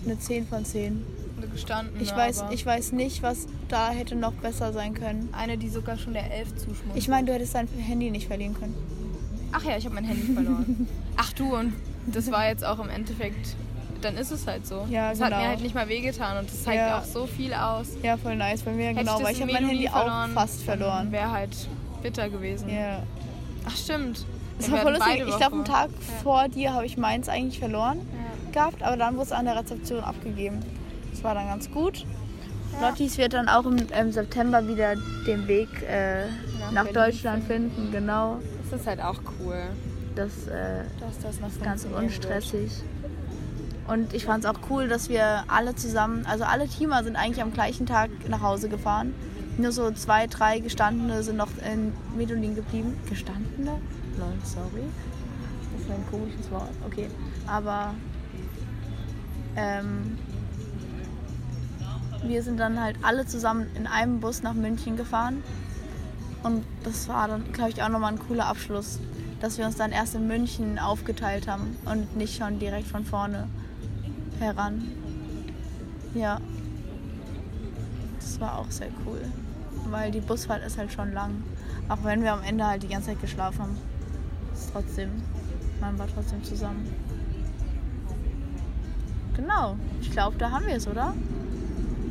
eine 0.05 0.19
10 0.19 0.47
von 0.47 0.65
10. 0.65 1.05
Wurde 1.35 1.47
gestanden. 1.49 2.01
Ich 2.01 2.15
weiß, 2.15 2.45
ich 2.51 2.65
weiß 2.65 2.91
nicht, 2.93 3.21
was 3.21 3.47
da 3.69 3.89
hätte 3.89 4.15
noch 4.15 4.33
besser 4.33 4.73
sein 4.73 4.93
können. 4.93 5.29
Eine, 5.33 5.57
die 5.57 5.69
sogar 5.69 5.97
schon 5.97 6.13
der 6.13 6.31
Elf 6.31 6.55
zuschmutzt. 6.55 6.95
Ich 6.95 7.07
meine, 7.07 7.27
du 7.27 7.33
hättest 7.33 7.55
dein 7.55 7.67
Handy 7.67 8.09
nicht 8.09 8.27
verlieren 8.27 8.55
können. 8.55 8.75
Ach 9.51 9.63
ja, 9.63 9.77
ich 9.77 9.85
habe 9.85 9.95
mein 9.95 10.05
Handy 10.05 10.33
verloren. 10.33 10.87
Ach 11.15 11.31
du, 11.33 11.55
und 11.55 11.73
das 12.07 12.31
war 12.31 12.47
jetzt 12.47 12.65
auch 12.65 12.79
im 12.79 12.89
Endeffekt. 12.89 13.55
Dann 14.01 14.15
ist 14.17 14.31
es 14.31 14.45
halt 14.47 14.65
so. 14.67 14.85
Ja, 14.89 15.11
Es 15.11 15.19
hat 15.21 15.29
genau. 15.29 15.41
mir 15.41 15.47
halt 15.49 15.61
nicht 15.61 15.75
mal 15.75 15.87
wehgetan 15.89 16.37
und 16.37 16.49
das 16.49 16.63
zeigt 16.63 16.77
Ja. 16.77 16.99
auch 16.99 17.03
so 17.03 17.25
viel 17.25 17.53
aus. 17.53 17.87
Ja, 18.03 18.17
voll 18.17 18.35
nice 18.35 18.61
bei 18.61 18.71
mir, 18.71 18.87
Hätte 18.87 18.99
genau, 18.99 19.17
das 19.17 19.23
weil 19.27 19.33
ich 19.33 19.41
habe 19.41 19.51
mein 19.53 19.67
Handy 19.67 19.89
auch 19.89 20.27
fast 20.33 20.63
verloren. 20.63 21.11
Wäre 21.11 21.31
halt 21.31 21.55
bitter 22.01 22.29
gewesen. 22.29 22.69
Ja. 22.69 23.03
Ach 23.65 23.75
stimmt. 23.75 24.25
Das 24.59 24.71
war 24.71 24.79
voll 24.79 24.93
lustig. 24.93 25.23
Ich 25.27 25.37
glaube, 25.37 25.55
einen. 25.55 25.65
Tag 25.65 25.89
vor 26.23 26.47
dir 26.47 26.73
habe 26.73 26.85
ich 26.85 26.97
meins 26.97 27.29
eigentlich 27.29 27.59
verloren 27.59 27.99
Ja. 27.99 28.51
gehabt, 28.51 28.81
aber 28.83 28.97
dann 28.97 29.15
wurde 29.15 29.25
es 29.25 29.31
an 29.31 29.45
der 29.45 29.55
Rezeption 29.55 30.03
abgegeben. 30.03 30.59
Das 31.11 31.23
war 31.23 31.33
dann 31.35 31.47
ganz 31.47 31.69
gut. 31.71 32.05
Lottis 32.81 33.17
wird 33.17 33.33
dann 33.33 33.47
auch 33.49 33.65
im, 33.65 33.77
im 33.99 34.11
September 34.11 34.67
wieder 34.67 34.95
den 35.25 35.47
Weg 35.47 35.69
äh, 35.89 36.25
Nach 36.73 36.83
nach, 36.83 36.87
Deutschland 36.93 37.43
finden. 37.45 37.91
Genau. 37.91 38.37
Das 38.69 38.81
ist 38.81 38.87
halt 38.87 39.01
auch 39.01 39.19
cool, 39.39 39.57
Das 40.15 40.47
äh, 40.47 40.83
dass 40.99 41.39
das 41.39 41.59
ganz 41.63 41.85
unstressig. 41.85 42.71
Und 43.87 44.13
ich 44.13 44.25
fand 44.25 44.43
es 44.43 44.49
auch 44.49 44.59
cool, 44.69 44.87
dass 44.89 45.07
wir 45.07 45.45
alle 45.47 45.73
zusammen, 45.75 46.25
also 46.25 46.43
alle 46.43 46.67
Teamer 46.67 47.03
sind 47.03 47.15
eigentlich 47.15 47.41
am 47.41 47.53
gleichen 47.53 47.85
Tag 47.85 48.09
nach 48.27 48.41
Hause 48.41 48.67
gefahren. 48.67 49.13
Nur 49.57 49.71
so 49.71 49.89
zwei, 49.91 50.27
drei 50.27 50.59
Gestandene 50.59 51.23
sind 51.23 51.37
noch 51.37 51.49
in 51.65 51.93
Medellin 52.15 52.53
geblieben. 52.53 52.97
Gestandene? 53.09 53.79
Lol, 54.19 54.33
sorry. 54.43 54.83
Das 55.73 55.81
ist 55.81 55.89
ein 55.89 56.05
komisches 56.11 56.51
Wort. 56.51 56.69
Okay. 56.85 57.07
Aber 57.47 57.93
ähm, 59.55 60.17
wir 62.23 62.43
sind 62.43 62.59
dann 62.59 62.79
halt 62.81 62.97
alle 63.01 63.25
zusammen 63.25 63.67
in 63.75 63.87
einem 63.87 64.19
Bus 64.19 64.43
nach 64.43 64.53
München 64.53 64.97
gefahren. 64.97 65.43
Und 66.43 66.65
das 66.83 67.07
war 67.07 67.27
dann, 67.27 67.51
glaube 67.53 67.71
ich, 67.71 67.81
auch 67.81 67.89
nochmal 67.89 68.13
ein 68.13 68.19
cooler 68.19 68.47
Abschluss, 68.47 68.99
dass 69.39 69.57
wir 69.57 69.65
uns 69.65 69.75
dann 69.75 69.91
erst 69.91 70.13
in 70.13 70.27
München 70.27 70.77
aufgeteilt 70.77 71.47
haben 71.47 71.77
und 71.85 72.15
nicht 72.15 72.37
schon 72.37 72.59
direkt 72.59 72.87
von 72.87 73.05
vorne 73.05 73.47
heran. 74.39 74.83
Ja. 76.13 76.39
Das 78.19 78.39
war 78.39 78.59
auch 78.59 78.69
sehr 78.69 78.89
cool. 79.05 79.21
Weil 79.89 80.11
die 80.11 80.19
Busfahrt 80.19 80.65
ist 80.65 80.77
halt 80.77 80.91
schon 80.91 81.13
lang. 81.13 81.43
Auch 81.89 82.03
wenn 82.03 82.21
wir 82.21 82.33
am 82.33 82.43
Ende 82.43 82.65
halt 82.65 82.83
die 82.83 82.87
ganze 82.87 83.07
Zeit 83.09 83.21
geschlafen 83.21 83.61
haben. 83.61 83.77
Ist 84.53 84.71
trotzdem, 84.73 85.09
man 85.79 85.97
war 85.97 86.07
trotzdem 86.13 86.43
zusammen. 86.43 86.87
Genau. 89.35 89.77
Ich 90.01 90.11
glaube, 90.11 90.37
da 90.37 90.51
haben 90.51 90.65
wir 90.65 90.75
es, 90.75 90.87
oder? 90.87 91.13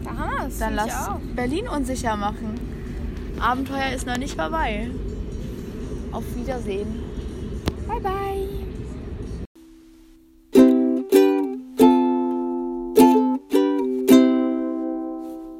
Aha, 0.06 0.44
das 0.44 0.58
Dann 0.58 0.74
finde 0.74 0.84
ich 0.86 0.92
lass. 0.92 1.10
Berlin 1.34 1.68
unsicher 1.68 2.16
machen. 2.16 2.60
Abenteuer 3.40 3.90
ist 3.94 4.06
noch 4.06 4.16
nicht 4.16 4.36
vorbei. 4.36 4.90
Auf 6.12 6.24
Wiedersehen. 6.34 7.02
Bye 7.86 8.00
bye. 8.00 8.55